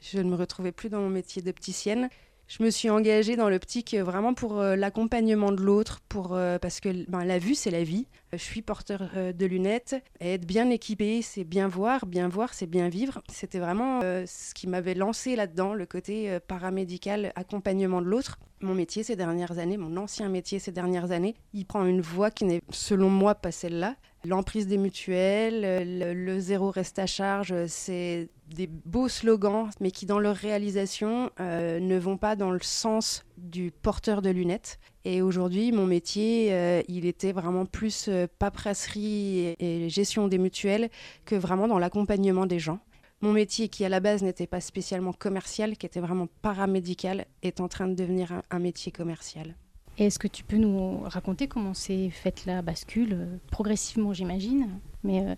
Je 0.00 0.18
ne 0.18 0.30
me 0.30 0.36
retrouvais 0.36 0.72
plus 0.72 0.88
dans 0.88 1.00
mon 1.00 1.10
métier 1.10 1.42
d'opticienne. 1.42 2.08
Je 2.48 2.62
me 2.62 2.70
suis 2.70 2.88
engagée 2.88 3.36
dans 3.36 3.50
l'optique 3.50 3.92
euh, 3.92 4.02
vraiment 4.02 4.32
pour 4.32 4.58
euh, 4.58 4.74
l'accompagnement 4.74 5.52
de 5.52 5.62
l'autre, 5.62 6.00
pour 6.08 6.34
euh, 6.34 6.58
parce 6.58 6.80
que 6.80 7.04
ben, 7.10 7.22
la 7.26 7.38
vue 7.38 7.54
c'est 7.54 7.70
la 7.70 7.84
vie. 7.84 8.06
Je 8.32 8.38
suis 8.38 8.62
porteur 8.62 9.10
de 9.14 9.46
lunettes. 9.46 9.96
Et 10.20 10.34
être 10.34 10.46
bien 10.46 10.70
équipé, 10.70 11.20
c'est 11.20 11.44
bien 11.44 11.68
voir. 11.68 12.06
Bien 12.06 12.28
voir, 12.28 12.54
c'est 12.54 12.66
bien 12.66 12.88
vivre. 12.88 13.22
C'était 13.30 13.58
vraiment 13.58 14.00
ce 14.00 14.52
qui 14.52 14.66
m'avait 14.66 14.94
lancé 14.94 15.34
là-dedans, 15.34 15.72
le 15.72 15.86
côté 15.86 16.38
paramédical, 16.46 17.32
accompagnement 17.36 18.02
de 18.02 18.06
l'autre. 18.06 18.38
Mon 18.60 18.74
métier 18.74 19.02
ces 19.02 19.16
dernières 19.16 19.58
années, 19.58 19.76
mon 19.76 19.96
ancien 19.96 20.28
métier 20.28 20.58
ces 20.58 20.72
dernières 20.72 21.10
années, 21.10 21.36
il 21.52 21.64
prend 21.64 21.84
une 21.84 22.00
voie 22.00 22.30
qui 22.30 22.44
n'est, 22.44 22.60
selon 22.70 23.08
moi, 23.08 23.34
pas 23.34 23.52
celle-là 23.52 23.94
l'emprise 24.24 24.66
des 24.66 24.78
mutuelles, 24.78 25.84
le, 25.98 26.40
zéro 26.40 26.70
reste 26.70 26.98
à 26.98 27.06
charge, 27.06 27.54
c'est 27.66 28.28
des 28.54 28.66
beaux 28.66 29.08
slogans, 29.08 29.68
mais 29.80 29.90
qui 29.90 30.06
dans 30.06 30.18
leur 30.18 30.36
réalisation 30.36 31.30
euh, 31.40 31.80
ne 31.80 31.98
vont 31.98 32.16
pas 32.16 32.34
dans 32.34 32.50
le 32.50 32.60
sens 32.62 33.24
du 33.36 33.70
porteur 33.70 34.22
de 34.22 34.30
lunettes. 34.30 34.78
Et 35.04 35.22
aujourd'hui, 35.22 35.72
mon 35.72 35.86
métier, 35.86 36.48
euh, 36.52 36.82
il 36.88 37.06
était 37.06 37.32
vraiment 37.32 37.66
plus 37.66 38.06
euh, 38.08 38.26
paperasserie 38.38 39.54
et, 39.58 39.88
gestion 39.88 40.28
des 40.28 40.38
mutuelles 40.38 40.90
que 41.24 41.34
vraiment 41.34 41.68
dans 41.68 41.78
l'accompagnement 41.78 42.46
des 42.46 42.58
gens. 42.58 42.80
Mon 43.20 43.32
métier, 43.32 43.68
qui 43.68 43.84
à 43.84 43.88
la 43.88 44.00
base 44.00 44.22
n'était 44.22 44.46
pas 44.46 44.60
spécialement 44.60 45.12
commercial, 45.12 45.76
qui 45.76 45.86
était 45.86 46.00
vraiment 46.00 46.28
paramédical, 46.42 47.26
est 47.42 47.60
en 47.60 47.68
train 47.68 47.88
de 47.88 47.94
devenir 47.94 48.42
un 48.50 48.58
métier 48.58 48.92
commercial 48.92 49.54
est-ce 49.98 50.18
que 50.18 50.28
tu 50.28 50.44
peux 50.44 50.56
nous 50.56 51.00
raconter 51.00 51.48
comment 51.48 51.74
s'est 51.74 52.10
faite 52.10 52.46
la 52.46 52.62
bascule 52.62 53.12
euh, 53.12 53.36
Progressivement, 53.50 54.12
j'imagine? 54.12 54.80
Mais 55.02 55.24
euh, 55.24 55.34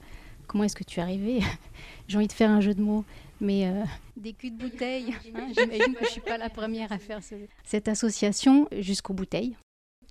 comment 0.46 0.64
est-ce 0.64 0.76
que 0.76 0.84
tu 0.84 1.00
es 1.00 1.02
arrivé 1.02 1.40
J'ai 2.08 2.18
envie 2.18 2.26
de 2.26 2.32
faire 2.32 2.50
un 2.50 2.60
jeu 2.60 2.74
de 2.74 2.82
mots, 2.82 3.04
mais 3.40 3.66
euh, 3.66 3.84
des 4.16 4.32
culs 4.32 4.50
de 4.50 4.68
bouteille. 4.68 5.14
Hein, 5.34 5.48
j'imagine 5.56 5.94
que 5.94 6.00
je 6.00 6.04
ne 6.04 6.10
suis 6.10 6.20
pas 6.20 6.36
la 6.36 6.50
première 6.50 6.92
à 6.92 6.98
faire 6.98 7.20
cette 7.64 7.88
association 7.88 8.68
jusqu'aux 8.78 9.14
bouteilles. 9.14 9.56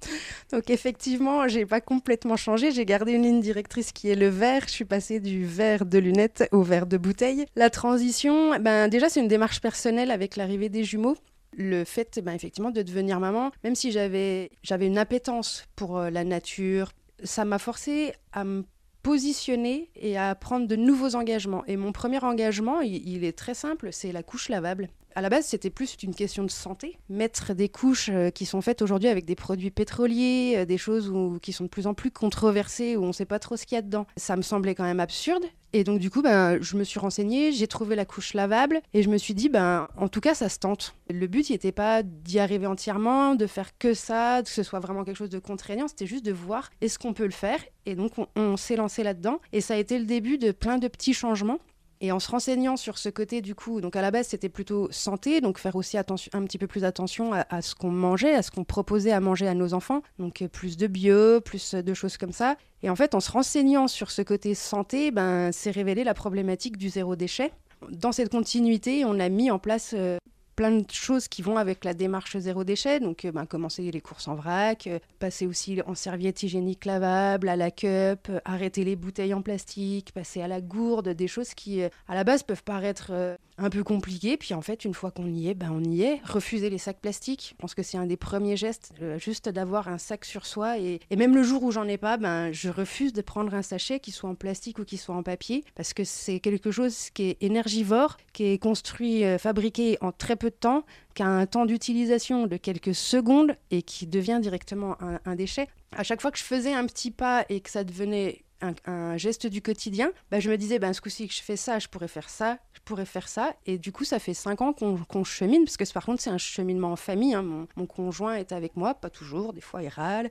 Donc 0.52 0.70
effectivement, 0.70 1.48
j'ai 1.48 1.66
pas 1.66 1.82
complètement 1.82 2.38
changé. 2.38 2.72
J'ai 2.72 2.86
gardé 2.86 3.14
une 3.14 3.24
ligne 3.24 3.42
directrice 3.42 3.92
qui 3.92 4.10
est 4.10 4.16
le 4.16 4.28
verre. 4.28 4.64
Je 4.68 4.72
suis 4.72 4.86
passée 4.86 5.20
du 5.20 5.46
verre 5.46 5.86
de 5.86 5.98
lunettes 5.98 6.48
au 6.52 6.62
verre 6.62 6.88
de 6.88 6.98
bouteille. 6.98 7.46
La 7.56 7.70
transition, 7.70 8.60
ben 8.60 8.88
déjà 8.88 9.10
c'est 9.10 9.20
une 9.20 9.28
démarche 9.28 9.62
personnelle 9.62 10.12
avec 10.12 10.36
l'arrivée 10.36 10.70
des 10.70 10.84
jumeaux 10.84 11.18
le 11.58 11.84
fait 11.84 12.20
ben, 12.24 12.34
effectivement 12.34 12.72
de 12.72 12.82
devenir 12.82 13.20
maman, 13.20 13.52
même 13.64 13.76
si 13.76 13.92
j'avais 13.92 14.52
une 14.70 14.98
appétence 14.98 15.66
pour 15.76 15.98
euh, 15.98 16.10
la 16.10 16.24
nature, 16.24 16.92
ça 17.24 17.44
m'a 17.44 17.60
forcé 17.60 18.14
à 18.32 18.44
me 18.44 18.64
positionner 19.04 19.90
et 19.96 20.18
à 20.18 20.36
prendre 20.36 20.68
de 20.68 20.76
nouveaux 20.76 21.16
engagements. 21.16 21.64
Et 21.66 21.78
mon 21.78 21.92
premier 21.92 22.24
engagement, 22.24 22.82
il, 22.82 23.24
est 23.24 23.38
très 23.38 23.54
simple, 23.54 23.90
c'est 23.92 24.12
la 24.12 24.24
couche 24.24 24.50
lavable. 24.50 24.90
À 25.20 25.22
la 25.22 25.28
base, 25.28 25.48
c'était 25.48 25.70
plus 25.70 25.98
une 26.02 26.16
question 26.16 26.46
de 26.46 26.50
santé. 26.50 26.98
Mettre 27.10 27.54
des 27.54 27.68
couches 27.68 28.08
euh, 28.10 28.30
qui 28.30 28.46
sont 28.46 28.62
faites 28.62 28.82
aujourd'hui 28.82 29.10
avec 29.10 29.26
des 29.26 29.36
produits 29.36 29.70
pétroliers, 29.70 30.54
euh, 30.60 30.66
des 30.66 30.78
choses 30.78 31.12
qui 31.42 31.52
sont 31.52 31.66
de 31.66 31.70
plus 31.70 31.88
en 31.88 31.94
plus 31.94 32.10
controversées, 32.10 32.96
où 32.96 33.04
on 33.04 33.08
ne 33.08 33.12
sait 33.12 33.26
pas 33.26 33.38
trop 33.38 33.58
ce 33.58 33.66
qu'il 33.66 33.76
y 33.76 33.80
a 33.80 33.82
dedans, 33.82 34.08
ça 34.16 34.38
me 34.38 34.42
semblait 34.42 34.76
quand 34.76 34.86
même 34.86 35.02
absurde. 35.02 35.44
Et 35.74 35.84
donc 35.84 36.00
du 36.00 36.10
coup, 36.10 36.22
ben, 36.22 36.58
je 36.62 36.78
me 36.78 36.86
suis 36.86 37.00
renseignée, 37.02 37.52
j'ai 37.52 37.68
trouvé 37.68 37.98
la 37.98 38.06
couche 38.06 38.34
lavable 38.34 38.82
et 38.94 39.04
je 39.04 39.10
me 39.10 39.18
suis 39.18 39.34
dit, 39.34 39.50
ben, 39.50 39.90
en 39.98 40.08
tout 40.08 40.22
cas, 40.22 40.34
ça 40.34 40.48
se 40.48 40.58
tente. 40.58 40.96
Le 41.10 41.28
but 41.28 41.50
n'était 41.50 41.74
pas 41.74 42.02
d'y 42.02 42.40
arriver 42.40 42.66
entièrement, 42.66 43.36
de 43.36 43.46
faire 43.46 43.78
que 43.78 43.94
ça, 43.94 44.42
que 44.42 44.50
ce 44.50 44.64
soit 44.64 44.80
vraiment 44.80 45.04
quelque 45.04 45.18
chose 45.18 45.30
de 45.30 45.40
contraignant, 45.40 45.90
c'était 45.90 46.08
juste 46.08 46.26
de 46.26 46.32
voir 46.32 46.70
est-ce 46.80 46.98
qu'on 46.98 47.14
peut 47.14 47.26
le 47.26 47.32
faire? 47.32 47.60
Et 47.86 47.96
donc 47.96 48.18
on, 48.18 48.28
on 48.38 48.56
s'est 48.56 48.78
lancé 48.78 49.04
là-dedans 49.04 49.42
et 49.52 49.60
ça 49.60 49.74
a 49.74 49.78
été 49.78 50.00
le 50.00 50.06
début 50.06 50.38
de 50.38 50.52
plein 50.52 50.78
de 50.78 50.88
petits 50.88 51.14
changements. 51.14 51.60
Et 52.02 52.14
en 52.14 52.20
se 52.20 52.32
renseignant 52.32 52.78
sur 52.78 52.98
ce 52.98 53.10
côté, 53.10 53.42
du 53.42 53.56
coup, 53.56 53.82
donc 53.82 53.98
à 53.98 54.02
la 54.02 54.10
base, 54.10 54.28
c'était 54.28 54.48
plutôt 54.48 54.88
santé, 54.90 55.42
donc 55.42 55.58
faire 55.58 55.76
aussi 55.76 55.98
un 55.98 56.04
petit 56.04 56.58
peu 56.58 56.68
plus 56.68 56.86
attention 56.86 57.34
à, 57.34 57.62
ce 57.62 57.76
qu'on 57.76 57.92
mangeait, 57.92 58.34
à 58.34 58.42
ce 58.42 58.52
qu'on 58.52 58.64
proposait 58.64 59.12
à 59.12 59.20
manger 59.20 59.48
à 59.50 59.54
nos 59.54 59.74
enfants. 59.74 60.02
Donc 60.18 60.42
euh, 60.42 60.48
plus 60.48 60.78
de 60.78 60.88
bio, 60.88 61.42
plus 61.42 61.76
de 61.76 61.94
choses 61.94 62.16
comme 62.16 62.32
ça. 62.32 62.56
Et 62.84 62.90
en 62.90 62.96
fait, 62.96 63.16
en 63.16 63.20
se 63.20 63.32
renseignant 63.32 63.90
sur 63.90 64.12
ce 64.12 64.22
côté 64.22 64.56
santé, 64.56 65.12
ben, 65.12 65.52
c'est 65.52 65.72
révélé 65.72 66.06
la 66.06 66.14
problématique 66.14 66.78
du 66.78 66.88
zéro 66.88 67.18
déchet. 67.18 67.52
Dans 67.92 68.14
cette 68.14 68.32
continuité, 68.32 69.04
on 69.04 69.20
a 69.20 69.28
mis 69.28 69.52
en 69.52 69.60
place 69.60 69.94
euh, 69.98 70.18
plein 70.60 70.72
de 70.72 70.92
choses 70.92 71.30
qui 71.30 71.42
vont 71.42 71.56
avec 71.56 71.86
la 71.86 71.94
démarche 71.94 72.38
zéro 72.38 72.66
déchet. 72.66 73.00
Donc, 73.00 73.24
euh, 73.24 73.32
ben, 73.32 73.46
commencer 73.46 73.90
les 73.90 74.02
courses 74.02 74.28
en 74.28 74.36
vrac, 74.36 74.88
euh, 74.88 75.00
passer 75.18 75.48
aussi 75.48 75.80
en 75.88 75.96
serviette 75.96 76.44
hygiénique 76.44 76.84
lavable, 76.84 77.48
à 77.48 77.56
la 77.56 77.72
cup, 77.72 78.28
euh, 78.30 78.42
arrêter 78.44 78.84
les 78.84 78.98
bouteilles 78.98 79.34
en 79.34 79.42
plastique, 79.42 80.12
passer 80.12 80.42
à 80.42 80.50
la 80.50 80.60
gourde, 80.60 81.08
des 81.08 81.30
choses 81.30 81.54
qui, 81.54 81.82
à 81.82 82.14
la 82.14 82.26
base, 82.26 82.44
peuvent 82.44 82.66
paraître 82.66 83.38
un 83.60 83.70
peu 83.70 83.84
compliquées. 83.84 84.38
Puis, 84.38 84.54
en 84.54 84.62
fait, 84.62 84.86
une 84.86 84.94
fois 84.94 85.12
qu'on 85.12 85.28
y 85.28 85.50
est, 85.50 85.54
ben, 85.54 85.72
on 85.72 85.84
y 85.84 86.02
est. 86.02 86.22
Refuser 86.24 86.70
les 86.70 86.78
sacs 86.78 87.00
plastiques. 87.00 87.50
Je 87.52 87.62
pense 87.62 87.76
que 87.76 87.84
c'est 87.84 87.98
un 87.98 88.06
des 88.06 88.18
premiers 88.18 88.58
gestes, 88.58 88.94
juste 89.18 89.50
d'avoir 89.50 89.88
un 89.88 89.98
sac 89.98 90.26
sur 90.26 90.46
soi. 90.46 90.80
Et, 90.80 91.00
même 91.16 91.36
le 91.36 91.44
jour 91.44 91.64
où 91.64 91.72
j'en 91.72 91.88
ai 91.88 91.98
pas, 91.98 92.18
ben, 92.18 92.52
je 92.52 92.70
refuse 92.70 93.14
de 93.14 93.22
prendre 93.22 93.54
un 93.54 93.62
sachet 93.62 94.00
qui 94.00 94.12
soit 94.12 94.30
en 94.30 94.36
plastique 94.36 94.80
ou 94.80 94.86
qui 94.86 94.98
soit 94.98 95.16
en 95.16 95.24
papier, 95.24 95.64
parce 95.76 95.94
que 95.94 96.04
c'est 96.04 96.40
quelque 96.40 96.72
chose 96.72 97.10
qui 97.12 97.24
est 97.24 97.38
énergivore, 97.42 98.18
qui 98.34 98.46
est 98.46 98.58
construit, 98.58 99.24
fabriqué 99.38 99.98
en 100.02 100.12
très 100.12 100.36
peu 100.36 100.50
de 100.50 100.56
temps, 100.56 100.86
qui 101.14 101.24
a 101.24 101.28
un 101.28 101.46
temps 101.46 101.66
d'utilisation 101.66 102.48
de 102.48 102.58
quelques 102.58 102.96
secondes 102.96 103.56
et 103.72 103.82
qui 103.82 104.08
devient 104.08 104.40
directement 104.42 104.98
un, 105.26 105.36
déchet. 105.36 105.68
À 105.96 106.04
chaque 106.04 106.22
fois 106.22 106.32
que 106.32 106.38
je 106.38 106.44
faisais 106.44 106.74
un 106.74 106.86
petit 106.86 107.12
pas 107.12 107.46
et 107.50 107.60
que 107.62 107.70
ça 107.70 107.84
devenait 107.84 108.44
un, 108.62 109.18
geste 109.18 109.48
du 109.48 109.62
quotidien, 109.62 110.12
bah, 110.32 110.40
je 110.40 110.50
me 110.50 110.58
disais, 110.58 110.80
ben, 110.80 110.94
ce 110.94 111.02
coup-ci 111.02 111.28
que 111.28 111.34
je 111.34 111.42
fais 111.42 111.56
ça, 111.56 111.80
je 111.80 111.88
pourrais 111.88 112.08
faire 112.08 112.30
ça, 112.30 112.58
je 112.74 112.80
pourrais 112.84 113.06
faire 113.06 113.28
ça. 113.28 113.54
Et 113.66 113.78
du 113.78 113.92
coup, 113.92 114.04
ça 114.04 114.20
fait 114.20 114.34
cinq 114.34 114.62
ans 114.62 114.74
qu'on 114.74 115.24
chemine, 115.24 115.64
parce 115.66 115.78
que 115.78 115.92
par 115.92 116.06
contre, 116.06 116.22
c'est 116.22 116.30
un 116.30 116.38
cheminement 116.38 116.92
en 116.92 116.96
famille. 116.96 117.34
Hein. 117.34 117.68
Mon, 117.76 117.86
conjoint 117.86 118.36
est 118.36 118.52
avec 118.52 118.78
moi, 118.78 118.94
pas 118.94 119.10
toujours, 119.10 119.54
des 119.54 119.62
fois 119.62 119.82
il 119.82 119.90
râle, 119.90 120.30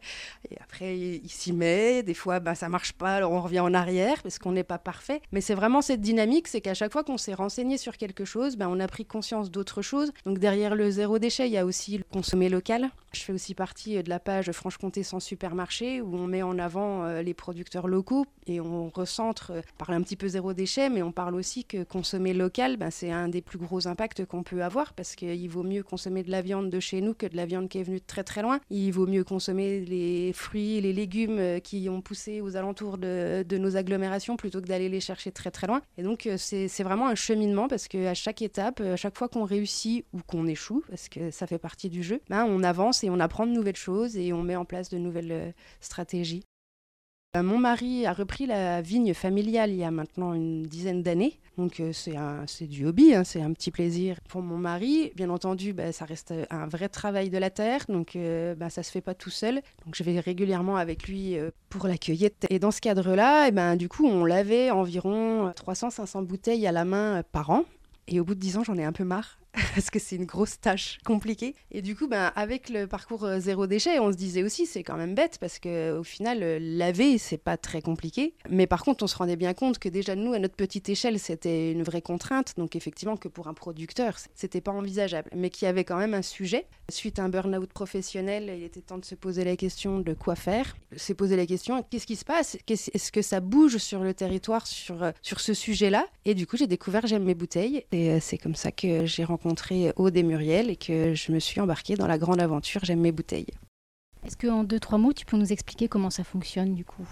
et 0.50 0.56
après 0.60 0.96
il, 0.96 1.28
s'y 1.28 1.52
met, 1.52 2.02
des 2.02 2.14
fois 2.14 2.38
ben, 2.40 2.54
ça 2.54 2.68
marche 2.68 2.92
pas, 2.92 3.16
alors 3.16 3.32
on 3.32 3.40
revient 3.40 3.60
en 3.60 3.74
arrière, 3.74 4.22
parce 4.22 4.38
qu'on 4.38 4.52
n'est 4.52 4.64
pas 4.64 4.78
parfait. 4.78 5.20
Mais 5.32 5.40
c'est 5.40 5.54
vraiment 5.54 5.82
cette 5.82 6.00
dynamique, 6.00 6.48
c'est 6.48 6.60
qu'à 6.60 6.74
chaque 6.74 6.92
fois 6.92 7.04
qu'on 7.04 7.18
s'est 7.18 7.34
renseigné 7.34 7.78
sur 7.78 7.96
quelque 7.96 8.24
chose, 8.24 8.56
ben, 8.56 8.68
on 8.68 8.78
a 8.80 8.86
pris 8.86 9.04
conscience 9.04 9.50
d'autres 9.50 9.82
choses. 9.82 10.12
Donc 10.24 10.38
derrière 10.38 10.74
le 10.74 10.90
zéro 10.90 11.18
déchet, 11.18 11.46
il 11.46 11.52
y 11.52 11.58
a 11.58 11.66
aussi 11.66 11.98
le 11.98 12.04
consommer 12.04 12.48
local. 12.48 12.90
Je 13.12 13.22
fais 13.22 13.32
aussi 13.32 13.54
partie 13.54 13.96
euh, 13.96 14.02
de 14.02 14.10
la 14.10 14.20
page 14.20 14.50
Franche-Comté 14.52 15.02
sans 15.02 15.20
supermarché, 15.20 16.00
où 16.00 16.14
on 16.16 16.26
met 16.26 16.42
en 16.42 16.58
avant 16.58 17.04
euh, 17.04 17.22
les 17.22 17.34
producteurs 17.34 17.88
locaux 17.88 18.26
et 18.46 18.60
on 18.60 18.88
recentre, 18.88 19.52
euh, 19.52 19.62
parle 19.78 19.94
un 19.94 20.02
petit 20.02 20.16
peu 20.16 20.28
zéro 20.28 20.52
déchet, 20.52 20.90
mais 20.90 21.02
on 21.02 21.12
parle 21.12 21.34
aussi 21.34 21.64
que 21.64 21.84
consommer 21.84 22.34
local, 22.34 22.76
ben, 22.76 22.90
c'est 22.90 23.10
un 23.10 23.28
des 23.28 23.40
plus 23.40 23.58
gros 23.58 23.88
impacts 23.88 24.24
qu'on 24.26 24.42
peut 24.42 24.62
avoir 24.62 24.92
parce 24.92 25.14
qu'il 25.14 25.48
vaut 25.48 25.62
mieux 25.62 25.82
consommer 25.82 26.22
de 26.22 26.30
la 26.30 26.42
viande 26.42 26.70
de 26.70 26.80
chez 26.80 27.00
nous 27.00 27.14
que 27.14 27.26
de 27.26 27.36
la 27.36 27.46
viande 27.46 27.68
qui 27.68 27.78
est 27.78 27.82
venue 27.82 28.00
de 28.00 28.06
très 28.06 28.24
très 28.24 28.42
loin. 28.42 28.60
Il 28.70 28.90
vaut 28.90 29.06
mieux 29.06 29.24
consommer 29.24 29.80
les 29.80 30.32
fruits, 30.34 30.80
les 30.80 30.92
légumes 30.92 31.60
qui 31.62 31.88
ont 31.88 32.00
poussé 32.00 32.40
aux 32.40 32.56
alentours 32.56 32.98
de, 32.98 33.44
nos 33.58 33.76
agglomérations 33.76 34.36
plutôt 34.36 34.60
que 34.60 34.66
d'aller 34.66 34.88
les 34.88 35.00
chercher 35.00 35.32
très 35.32 35.50
très 35.50 35.66
loin. 35.66 35.80
Et 35.96 36.02
donc 36.02 36.28
c'est 36.36 36.82
vraiment 36.82 37.08
un 37.08 37.14
cheminement 37.14 37.68
parce 37.68 37.88
qu'à 37.88 38.14
chaque 38.14 38.42
étape, 38.42 38.80
à 38.80 38.96
chaque 38.96 39.16
fois 39.16 39.28
qu'on 39.28 39.44
réussit 39.44 40.04
ou 40.12 40.18
qu'on 40.26 40.46
échoue, 40.46 40.84
parce 40.88 41.08
que 41.08 41.30
ça 41.30 41.46
fait 41.46 41.58
partie 41.58 41.88
du 41.88 42.02
jeu, 42.02 42.20
ben, 42.28 42.44
on 42.44 42.62
avance 42.62 42.97
et 43.04 43.10
on 43.10 43.20
apprend 43.20 43.46
de 43.46 43.52
nouvelles 43.52 43.76
choses 43.76 44.16
et 44.16 44.32
on 44.32 44.42
met 44.42 44.56
en 44.56 44.64
place 44.64 44.88
de 44.90 44.98
nouvelles 44.98 45.54
stratégies. 45.80 46.44
Euh, 47.36 47.42
mon 47.42 47.58
mari 47.58 48.06
a 48.06 48.14
repris 48.14 48.46
la 48.46 48.80
vigne 48.80 49.12
familiale 49.12 49.70
il 49.70 49.76
y 49.76 49.84
a 49.84 49.90
maintenant 49.90 50.32
une 50.32 50.62
dizaine 50.62 51.02
d'années. 51.02 51.38
Donc 51.58 51.80
euh, 51.80 51.92
c'est 51.92 52.66
du 52.66 52.86
hobby, 52.86 53.14
hein, 53.14 53.24
c'est 53.24 53.42
un 53.42 53.52
petit 53.52 53.70
plaisir 53.70 54.18
pour 54.28 54.40
mon 54.40 54.56
mari. 54.56 55.12
Bien 55.14 55.28
entendu, 55.28 55.74
bah, 55.74 55.92
ça 55.92 56.06
reste 56.06 56.32
un 56.50 56.66
vrai 56.66 56.88
travail 56.88 57.28
de 57.28 57.36
la 57.36 57.50
terre, 57.50 57.84
donc 57.88 58.16
euh, 58.16 58.54
bah, 58.54 58.70
ça 58.70 58.82
se 58.82 58.90
fait 58.90 59.00
pas 59.02 59.14
tout 59.14 59.30
seul. 59.30 59.56
Donc 59.84 59.94
je 59.94 60.02
vais 60.04 60.20
régulièrement 60.20 60.76
avec 60.76 61.06
lui 61.06 61.36
pour 61.68 61.86
la 61.86 61.98
cueillette. 61.98 62.46
Et 62.48 62.58
dans 62.58 62.70
ce 62.70 62.80
cadre-là, 62.80 63.48
eh 63.48 63.50
ben, 63.50 63.76
du 63.76 63.88
coup, 63.88 64.06
on 64.06 64.24
lavait 64.24 64.70
environ 64.70 65.50
300-500 65.50 66.24
bouteilles 66.24 66.66
à 66.66 66.72
la 66.72 66.84
main 66.84 67.22
par 67.32 67.50
an. 67.50 67.64
Et 68.06 68.20
au 68.20 68.24
bout 68.24 68.34
de 68.34 68.40
10 68.40 68.56
ans, 68.56 68.64
j'en 68.64 68.76
ai 68.76 68.84
un 68.84 68.92
peu 68.92 69.04
marre. 69.04 69.38
parce 69.74 69.90
que 69.90 69.98
c'est 69.98 70.16
une 70.16 70.24
grosse 70.24 70.60
tâche 70.60 70.98
compliquée. 71.04 71.54
Et 71.70 71.82
du 71.82 71.96
coup, 71.96 72.08
ben, 72.08 72.32
avec 72.36 72.68
le 72.68 72.86
parcours 72.86 73.24
euh, 73.24 73.38
zéro 73.40 73.66
déchet, 73.66 73.98
on 73.98 74.12
se 74.12 74.16
disait 74.16 74.42
aussi 74.42 74.66
c'est 74.66 74.82
quand 74.82 74.96
même 74.96 75.14
bête 75.14 75.38
parce 75.40 75.58
que 75.58 75.98
au 75.98 76.02
final, 76.02 76.42
euh, 76.42 76.58
laver 76.60 77.18
c'est 77.18 77.38
pas 77.38 77.56
très 77.56 77.82
compliqué. 77.82 78.34
Mais 78.48 78.66
par 78.66 78.84
contre, 78.84 79.04
on 79.04 79.06
se 79.06 79.16
rendait 79.16 79.36
bien 79.36 79.54
compte 79.54 79.78
que 79.78 79.88
déjà 79.88 80.14
nous, 80.14 80.32
à 80.32 80.38
notre 80.38 80.56
petite 80.56 80.88
échelle, 80.88 81.18
c'était 81.18 81.72
une 81.72 81.82
vraie 81.82 82.02
contrainte. 82.02 82.54
Donc 82.56 82.76
effectivement, 82.76 83.16
que 83.16 83.28
pour 83.28 83.48
un 83.48 83.54
producteur, 83.54 84.16
c'était 84.34 84.60
pas 84.60 84.72
envisageable, 84.72 85.30
mais 85.34 85.50
qu'il 85.50 85.66
y 85.66 85.68
avait 85.68 85.84
quand 85.84 85.98
même 85.98 86.14
un 86.14 86.22
sujet. 86.22 86.66
Suite 86.90 87.18
à 87.18 87.24
un 87.24 87.28
burn-out 87.28 87.72
professionnel, 87.72 88.52
il 88.56 88.62
était 88.62 88.80
temps 88.80 88.98
de 88.98 89.04
se 89.04 89.14
poser 89.14 89.44
la 89.44 89.56
question 89.56 90.00
de 90.00 90.14
quoi 90.14 90.36
faire. 90.36 90.76
C'est 90.96 91.14
poser 91.14 91.36
la 91.36 91.46
question 91.46 91.84
qu'est-ce 91.90 92.06
qui 92.06 92.16
se 92.16 92.24
passe? 92.24 92.56
Est-ce 92.68 93.12
que 93.12 93.22
ça 93.22 93.40
bouge 93.40 93.78
sur 93.78 94.02
le 94.02 94.14
territoire 94.14 94.66
sur 94.66 95.02
euh, 95.02 95.12
sur 95.22 95.40
ce 95.40 95.54
sujet-là? 95.54 96.06
Et 96.24 96.34
du 96.34 96.46
coup, 96.46 96.56
j'ai 96.56 96.66
découvert 96.66 97.06
j'aime 97.06 97.24
mes 97.24 97.34
bouteilles 97.34 97.84
et 97.92 98.20
c'est 98.20 98.38
comme 98.38 98.54
ça 98.54 98.72
que 98.72 99.06
j'ai 99.06 99.24
rencontré 99.24 99.47
rencontré 99.48 99.92
Aude 99.96 100.14
et 100.14 100.22
Muriel 100.22 100.68
et 100.68 100.76
que 100.76 101.14
je 101.14 101.32
me 101.32 101.38
suis 101.38 101.58
embarquée 101.58 101.94
dans 101.94 102.06
la 102.06 102.18
grande 102.18 102.40
aventure 102.40 102.84
J'aime 102.84 103.00
mes 103.00 103.12
bouteilles. 103.12 103.46
Est-ce 104.26 104.36
qu'en 104.36 104.62
deux, 104.62 104.78
trois 104.78 104.98
mots, 104.98 105.14
tu 105.14 105.24
peux 105.24 105.38
nous 105.38 105.52
expliquer 105.52 105.88
comment 105.88 106.10
ça 106.10 106.22
fonctionne 106.22 106.74
du 106.74 106.84
coup? 106.84 107.08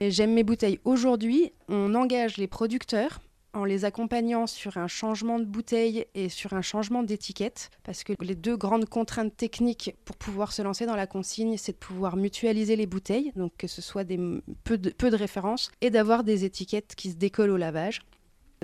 J'aime 0.00 0.32
mes 0.32 0.42
bouteilles. 0.42 0.80
Aujourd'hui, 0.84 1.52
on 1.68 1.94
engage 1.94 2.36
les 2.36 2.48
producteurs 2.48 3.20
en 3.52 3.64
les 3.64 3.84
accompagnant 3.84 4.48
sur 4.48 4.76
un 4.76 4.88
changement 4.88 5.38
de 5.38 5.44
bouteille 5.44 6.06
et 6.14 6.28
sur 6.28 6.52
un 6.52 6.62
changement 6.62 7.04
d'étiquette, 7.04 7.70
parce 7.84 8.02
que 8.02 8.12
les 8.20 8.34
deux 8.34 8.56
grandes 8.56 8.86
contraintes 8.86 9.36
techniques 9.36 9.94
pour 10.04 10.16
pouvoir 10.16 10.52
se 10.52 10.62
lancer 10.62 10.84
dans 10.84 10.96
la 10.96 11.06
consigne, 11.06 11.56
c'est 11.56 11.72
de 11.72 11.78
pouvoir 11.78 12.16
mutualiser 12.16 12.74
les 12.74 12.86
bouteilles, 12.86 13.32
donc 13.36 13.52
que 13.56 13.68
ce 13.68 13.80
soit 13.80 14.04
des 14.04 14.18
peu 14.64 14.78
de, 14.78 14.90
peu 14.90 15.10
de 15.10 15.16
références, 15.16 15.70
et 15.80 15.90
d'avoir 15.90 16.24
des 16.24 16.44
étiquettes 16.44 16.94
qui 16.96 17.12
se 17.12 17.16
décollent 17.16 17.52
au 17.52 17.56
lavage. 17.56 18.02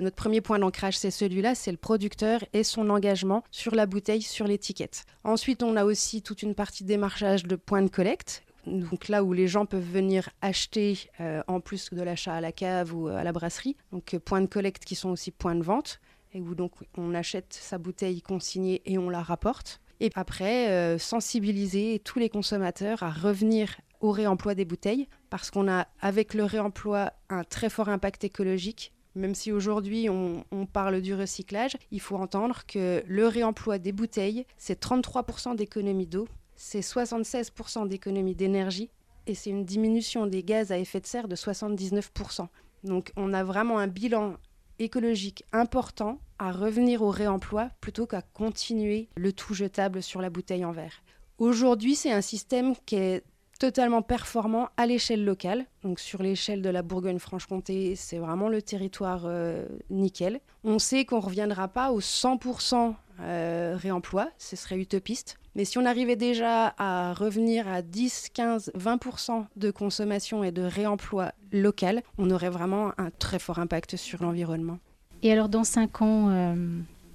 Notre 0.03 0.17
premier 0.17 0.41
point 0.41 0.59
d'ancrage, 0.59 0.97
c'est 0.97 1.11
celui-là, 1.11 1.55
c'est 1.55 1.71
le 1.71 1.77
producteur 1.77 2.43
et 2.51 2.65
son 2.65 2.89
engagement 2.89 3.41
sur 3.51 3.73
la 3.73 3.85
bouteille, 3.85 4.21
sur 4.21 4.45
l'étiquette. 4.45 5.05
Ensuite, 5.23 5.63
on 5.63 5.77
a 5.77 5.85
aussi 5.85 6.21
toute 6.21 6.43
une 6.43 6.55
partie 6.55 6.83
démarchage 6.83 7.45
de 7.45 7.55
points 7.55 7.81
de 7.81 7.89
collecte. 7.89 8.43
Donc 8.67 9.07
là 9.07 9.23
où 9.23 9.31
les 9.31 9.47
gens 9.47 9.65
peuvent 9.65 9.89
venir 9.89 10.29
acheter 10.41 10.99
euh, 11.21 11.41
en 11.47 11.61
plus 11.61 11.89
de 11.93 12.01
l'achat 12.01 12.33
à 12.33 12.41
la 12.41 12.51
cave 12.51 12.93
ou 12.93 13.07
à 13.07 13.23
la 13.23 13.31
brasserie. 13.31 13.77
Donc 13.93 14.13
euh, 14.13 14.19
points 14.19 14.41
de 14.41 14.47
collecte 14.47 14.83
qui 14.83 14.95
sont 14.95 15.09
aussi 15.09 15.31
points 15.31 15.55
de 15.55 15.63
vente 15.63 16.01
et 16.33 16.41
où 16.41 16.53
donc 16.53 16.73
on 16.97 17.13
achète 17.13 17.53
sa 17.53 17.77
bouteille 17.77 18.21
consignée 18.21 18.81
et 18.85 18.97
on 18.97 19.09
la 19.09 19.21
rapporte. 19.21 19.79
Et 20.01 20.11
après, 20.15 20.69
euh, 20.69 20.97
sensibiliser 20.97 22.01
tous 22.03 22.19
les 22.19 22.27
consommateurs 22.27 23.03
à 23.03 23.09
revenir 23.09 23.79
au 24.01 24.11
réemploi 24.11 24.53
des 24.53 24.65
bouteilles 24.65 25.07
parce 25.29 25.49
qu'on 25.49 25.69
a 25.69 25.87
avec 26.01 26.33
le 26.33 26.43
réemploi 26.43 27.13
un 27.29 27.45
très 27.45 27.69
fort 27.69 27.87
impact 27.87 28.25
écologique 28.25 28.92
même 29.15 29.35
si 29.35 29.51
aujourd'hui 29.51 30.09
on, 30.09 30.43
parle 30.71 31.01
du 31.01 31.13
recyclage, 31.13 31.77
il 31.91 31.99
faut 31.99 32.15
entendre 32.15 32.63
que 32.67 33.03
le 33.07 33.27
réemploi 33.27 33.77
des 33.77 33.91
bouteilles, 33.91 34.45
c'est 34.57 34.81
33% 34.81 35.55
d'économie 35.55 36.07
d'eau, 36.07 36.27
c'est 36.55 36.79
76% 36.79 37.87
d'économie 37.87 38.35
d'énergie 38.35 38.89
et 39.27 39.35
c'est 39.35 39.49
une 39.49 39.65
diminution 39.65 40.25
des 40.25 40.43
gaz 40.43 40.71
à 40.71 40.77
effet 40.77 40.99
de 40.99 41.05
serre 41.05 41.27
de 41.27 41.35
79%. 41.35 42.47
Donc 42.83 43.11
on 43.15 43.33
a 43.33 43.43
vraiment 43.43 43.79
un 43.79 43.87
bilan 43.87 44.35
écologique 44.79 45.43
important 45.51 46.19
à 46.39 46.51
revenir 46.51 47.01
au 47.01 47.09
réemploi 47.09 47.69
plutôt 47.79 48.07
qu'à 48.07 48.21
continuer 48.21 49.09
le 49.15 49.31
tout 49.31 49.53
jetable 49.53 50.01
sur 50.01 50.21
la 50.21 50.29
bouteille 50.29 50.65
en 50.65 50.71
verre. 50.71 51.03
Aujourd'hui, 51.37 51.95
c'est 51.95 52.11
un 52.11 52.21
système 52.21 52.73
qui 52.85 52.95
est 52.95 53.23
totalement 53.59 54.01
performant 54.01 54.69
à 54.77 54.85
l'échelle 54.85 55.23
locale. 55.23 55.65
Donc 55.83 55.99
sur 55.99 56.21
l'échelle 56.21 56.61
de 56.61 56.69
la 56.69 56.81
Bourgogne-Franche-Comté, 56.81 57.95
c'est 57.95 58.17
vraiment 58.17 58.49
le 58.49 58.61
territoire 58.61 59.23
euh, 59.25 59.65
nickel. 59.89 60.39
On 60.63 60.79
sait 60.79 61.05
qu'on 61.05 61.17
ne 61.17 61.25
reviendra 61.25 61.67
pas 61.67 61.91
au 61.91 61.99
100% 61.99 62.95
euh, 63.19 63.77
réemploi, 63.77 64.29
ce 64.37 64.55
serait 64.55 64.77
utopiste. 64.77 65.37
Mais 65.55 65.65
si 65.65 65.77
on 65.77 65.85
arrivait 65.85 66.15
déjà 66.15 66.73
à 66.77 67.13
revenir 67.13 67.67
à 67.67 67.81
10, 67.81 68.29
15, 68.33 68.71
20% 68.75 69.45
de 69.55 69.71
consommation 69.71 70.43
et 70.43 70.51
de 70.51 70.63
réemploi 70.63 71.31
local, 71.51 72.01
on 72.17 72.31
aurait 72.31 72.49
vraiment 72.49 72.91
un 72.97 73.11
très 73.11 73.37
fort 73.37 73.59
impact 73.59 73.95
sur 73.95 74.23
l'environnement. 74.23 74.79
Et 75.21 75.31
alors 75.31 75.49
dans 75.49 75.63
5 75.63 76.01
ans, 76.01 76.29
euh, 76.29 76.55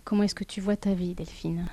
Comment 0.09 0.23
est-ce 0.23 0.35
que 0.35 0.45
tu 0.45 0.63
vois 0.63 0.75
ta 0.75 0.95
vie, 0.95 1.15
Delphine? 1.15 1.67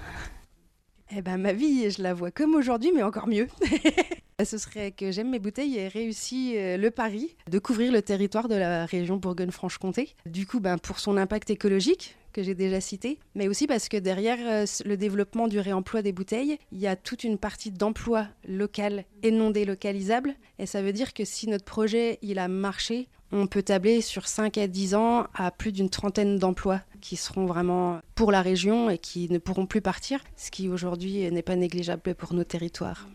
Eh 1.09 1.21
ben, 1.21 1.37
ma 1.37 1.53
vie, 1.53 1.89
je 1.89 2.03
la 2.03 2.13
vois 2.13 2.31
comme 2.31 2.53
aujourd'hui, 2.53 2.91
mais 2.93 3.01
encore 3.01 3.29
mieux. 3.29 3.47
Ce 4.43 4.57
serait 4.57 4.91
que 4.91 5.11
J'aime 5.11 5.29
mes 5.29 5.39
bouteilles 5.39 5.77
ait 5.77 5.87
réussi 5.87 6.57
euh, 6.57 6.75
le 6.75 6.91
pari 6.91 7.37
de 7.49 7.57
couvrir 7.57 7.93
le 7.93 8.01
territoire 8.01 8.49
de 8.49 8.55
la 8.55 8.85
région 8.85 9.15
Bourgogne-Franche-Comté. 9.15 10.13
Du 10.25 10.45
coup, 10.45 10.59
ben, 10.59 10.77
pour 10.77 10.99
son 10.99 11.15
impact 11.15 11.49
écologique, 11.51 12.17
que 12.33 12.43
j'ai 12.43 12.53
déjà 12.53 12.81
cité, 12.81 13.17
mais 13.33 13.47
aussi 13.47 13.65
parce 13.65 13.87
que 13.87 13.95
derrière 13.95 14.37
euh, 14.41 14.65
le 14.83 14.97
développement 14.97 15.47
du 15.47 15.57
réemploi 15.57 16.01
des 16.01 16.11
bouteilles, 16.11 16.57
il 16.73 16.79
y 16.79 16.85
a 16.85 16.97
toute 16.97 17.23
une 17.23 17.37
partie 17.37 17.71
d'emploi 17.71 18.27
local 18.45 19.05
et 19.23 19.31
non 19.31 19.51
délocalisable. 19.51 20.35
Et 20.59 20.65
ça 20.65 20.81
veut 20.81 20.91
dire 20.91 21.13
que 21.13 21.23
si 21.23 21.47
notre 21.47 21.63
projet 21.63 22.19
il 22.21 22.37
a 22.37 22.49
marché, 22.49 23.07
on 23.31 23.47
peut 23.47 23.63
tabler 23.63 24.01
sur 24.01 24.27
5 24.27 24.57
à 24.57 24.67
10 24.67 24.95
ans 24.95 25.27
à 25.33 25.49
plus 25.49 25.71
d'une 25.71 25.89
trentaine 25.89 26.37
d'emplois 26.37 26.81
qui 26.99 27.15
seront 27.15 27.45
vraiment 27.45 28.01
pour 28.15 28.33
la 28.33 28.41
région 28.41 28.89
et 28.89 28.97
qui 28.97 29.29
ne 29.31 29.37
pourront 29.37 29.65
plus 29.65 29.81
partir, 29.81 30.21
ce 30.35 30.51
qui 30.51 30.67
aujourd'hui 30.67 31.31
n'est 31.31 31.41
pas 31.41 31.55
négligeable 31.55 32.15
pour 32.15 32.33
nos 32.33 32.43
territoires. 32.43 33.07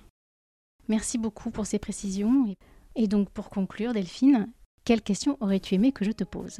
Merci 0.88 1.18
beaucoup 1.18 1.50
pour 1.50 1.66
ces 1.66 1.78
précisions. 1.78 2.54
Et 2.96 3.06
donc 3.06 3.30
pour 3.30 3.49
conclure, 3.50 3.92
Delphine, 3.92 4.49
quelle 4.84 5.02
question 5.02 5.37
aurais-tu 5.40 5.75
aimé 5.75 5.92
que 5.92 6.04
je 6.04 6.12
te 6.12 6.25
pose? 6.25 6.58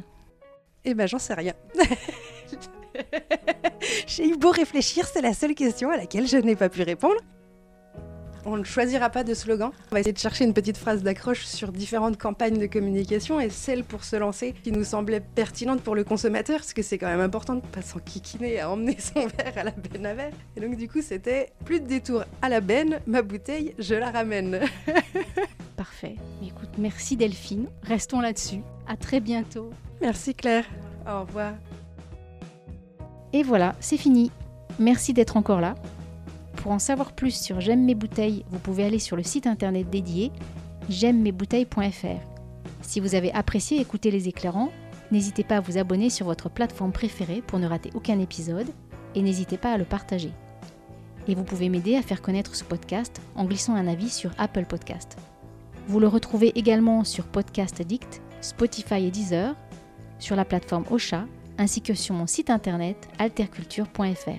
Eh 0.85 0.95
ben, 0.95 1.07
j'en 1.07 1.19
sais 1.19 1.35
rien. 1.35 1.55
J'ai 4.07 4.29
eu 4.29 4.37
beau 4.37 4.51
réfléchir, 4.51 5.07
c'est 5.07 5.21
la 5.21 5.35
seule 5.35 5.55
question 5.55 5.91
à 5.91 5.97
laquelle 5.97 6.27
je 6.27 6.37
n'ai 6.37 6.57
pas 6.57 6.69
pu 6.69 6.83
répondre. 6.83 7.21
On 8.47 8.57
ne 8.57 8.65
choisira 8.65 9.11
pas 9.11 9.25
de 9.25 9.35
slogan. 9.35 9.71
On 9.91 9.95
va 9.95 10.01
essayer 10.01 10.13
de 10.13 10.19
chercher 10.19 10.45
une 10.45 10.55
petite 10.55 10.77
phrase 10.77 11.03
d'accroche 11.03 11.45
sur 11.45 11.73
différentes 11.73 12.17
campagnes 12.17 12.59
de 12.59 12.67
communication 12.67 13.41
et 13.41 13.51
celle 13.51 13.85
pour 13.85 14.05
se 14.05 14.17
lancer 14.17 14.55
qui 14.65 14.73
nous 14.73 14.85
semblait 14.85 15.21
pertinente 15.21 15.81
pour 15.83 15.95
le 15.95 16.05
consommateur, 16.05 16.59
parce 16.59 16.73
que 16.73 16.83
c'est 16.83 16.99
quand 16.99 17.09
même 17.09 17.21
important 17.21 17.55
de 17.55 17.61
ne 17.61 17.67
pas 17.67 17.83
s'enquiquiner 17.83 18.61
à 18.61 18.71
emmener 18.71 18.97
son 18.99 19.27
verre 19.27 19.57
à 19.57 19.65
la 19.65 19.73
benne 19.73 20.07
à 20.07 20.15
verre. 20.15 20.33
Et 20.57 20.61
donc 20.61 20.77
du 20.77 20.89
coup, 20.89 21.03
c'était 21.03 21.53
plus 21.65 21.81
de 21.81 21.87
détour 21.87 22.25
à 22.43 22.49
la 22.49 22.61
benne, 22.61 23.01
ma 23.07 23.23
bouteille, 23.23 23.75
je 23.79 23.95
la 23.95 24.11
ramène. 24.11 24.61
Parfait. 25.77 26.17
Écoute, 26.43 26.71
merci 26.79 27.17
Delphine. 27.17 27.69
Restons 27.83 28.21
là-dessus. 28.21 28.61
À 28.87 28.97
très 28.97 29.21
bientôt. 29.21 29.71
Merci 30.01 30.35
Claire. 30.35 30.65
Au 31.07 31.21
revoir. 31.21 31.55
Et 33.33 33.43
voilà, 33.43 33.75
c'est 33.81 33.97
fini. 33.97 34.31
Merci 34.79 35.13
d'être 35.13 35.37
encore 35.37 35.61
là. 35.61 35.75
Pour 36.57 36.73
en 36.73 36.79
savoir 36.79 37.13
plus 37.13 37.35
sur 37.35 37.61
J'aime 37.61 37.85
mes 37.85 37.95
bouteilles, 37.95 38.45
vous 38.51 38.59
pouvez 38.59 38.85
aller 38.85 38.99
sur 38.99 39.17
le 39.17 39.23
site 39.23 39.47
internet 39.47 39.89
dédié 39.89 40.31
j'aime 40.91 41.21
mes 41.21 41.33
bouteilles.fr. 41.33 42.21
Si 42.83 43.01
vous 43.01 43.15
avez 43.15 43.33
apprécié 43.33 43.81
écouter 43.81 44.11
les 44.11 44.29
éclairants, 44.29 44.73
n'hésitez 45.13 45.45
pas 45.45 45.59
à 45.59 45.61
vous 45.61 45.79
abonner 45.79 46.11
sur 46.11 46.27
votre 46.27 46.51
plateforme 46.51 46.93
préférée 46.93 47.43
pour 47.47 47.59
ne 47.59 47.67
rater 47.67 47.91
aucun 47.95 48.19
épisode 48.19 48.69
et 49.15 49.23
n'hésitez 49.23 49.57
pas 49.57 49.73
à 49.73 49.79
le 49.79 49.85
partager. 49.85 50.33
Et 51.29 51.35
vous 51.35 51.45
pouvez 51.45 51.69
m'aider 51.69 51.97
à 51.97 52.03
faire 52.03 52.23
connaître 52.23 52.57
ce 52.57 52.65
podcast 52.65 53.21
en 53.37 53.45
glissant 53.45 53.75
un 53.75 53.87
avis 53.87 54.11
sur 54.11 54.33
Apple 54.39 54.65
Podcast. 54.65 55.17
Vous 55.87 56.01
le 56.01 56.09
retrouvez 56.09 56.59
également 56.59 57.05
sur 57.05 57.25
Podcast 57.27 57.81
Addict, 57.81 58.21
Spotify 58.41 59.07
et 59.07 59.11
Deezer 59.11 59.55
sur 60.19 60.35
la 60.37 60.45
plateforme 60.45 60.85
Ocha 60.91 61.27
ainsi 61.59 61.83
que 61.83 61.95
sur 61.95 62.15
mon 62.15 62.27
site 62.27 62.51
internet 62.51 63.09
alterculture.fr. 63.19 64.31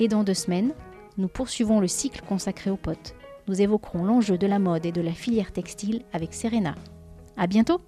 Et 0.00 0.08
dans 0.08 0.22
deux 0.22 0.34
semaines, 0.34 0.72
nous 1.16 1.28
poursuivons 1.28 1.80
le 1.80 1.88
cycle 1.88 2.22
consacré 2.22 2.70
aux 2.70 2.76
potes. 2.76 3.14
Nous 3.46 3.60
évoquerons 3.60 4.04
l'enjeu 4.04 4.38
de 4.38 4.46
la 4.46 4.58
mode 4.58 4.86
et 4.86 4.92
de 4.92 5.00
la 5.00 5.12
filière 5.12 5.52
textile 5.52 6.02
avec 6.12 6.34
Serena. 6.34 6.74
À 7.36 7.46
bientôt! 7.46 7.80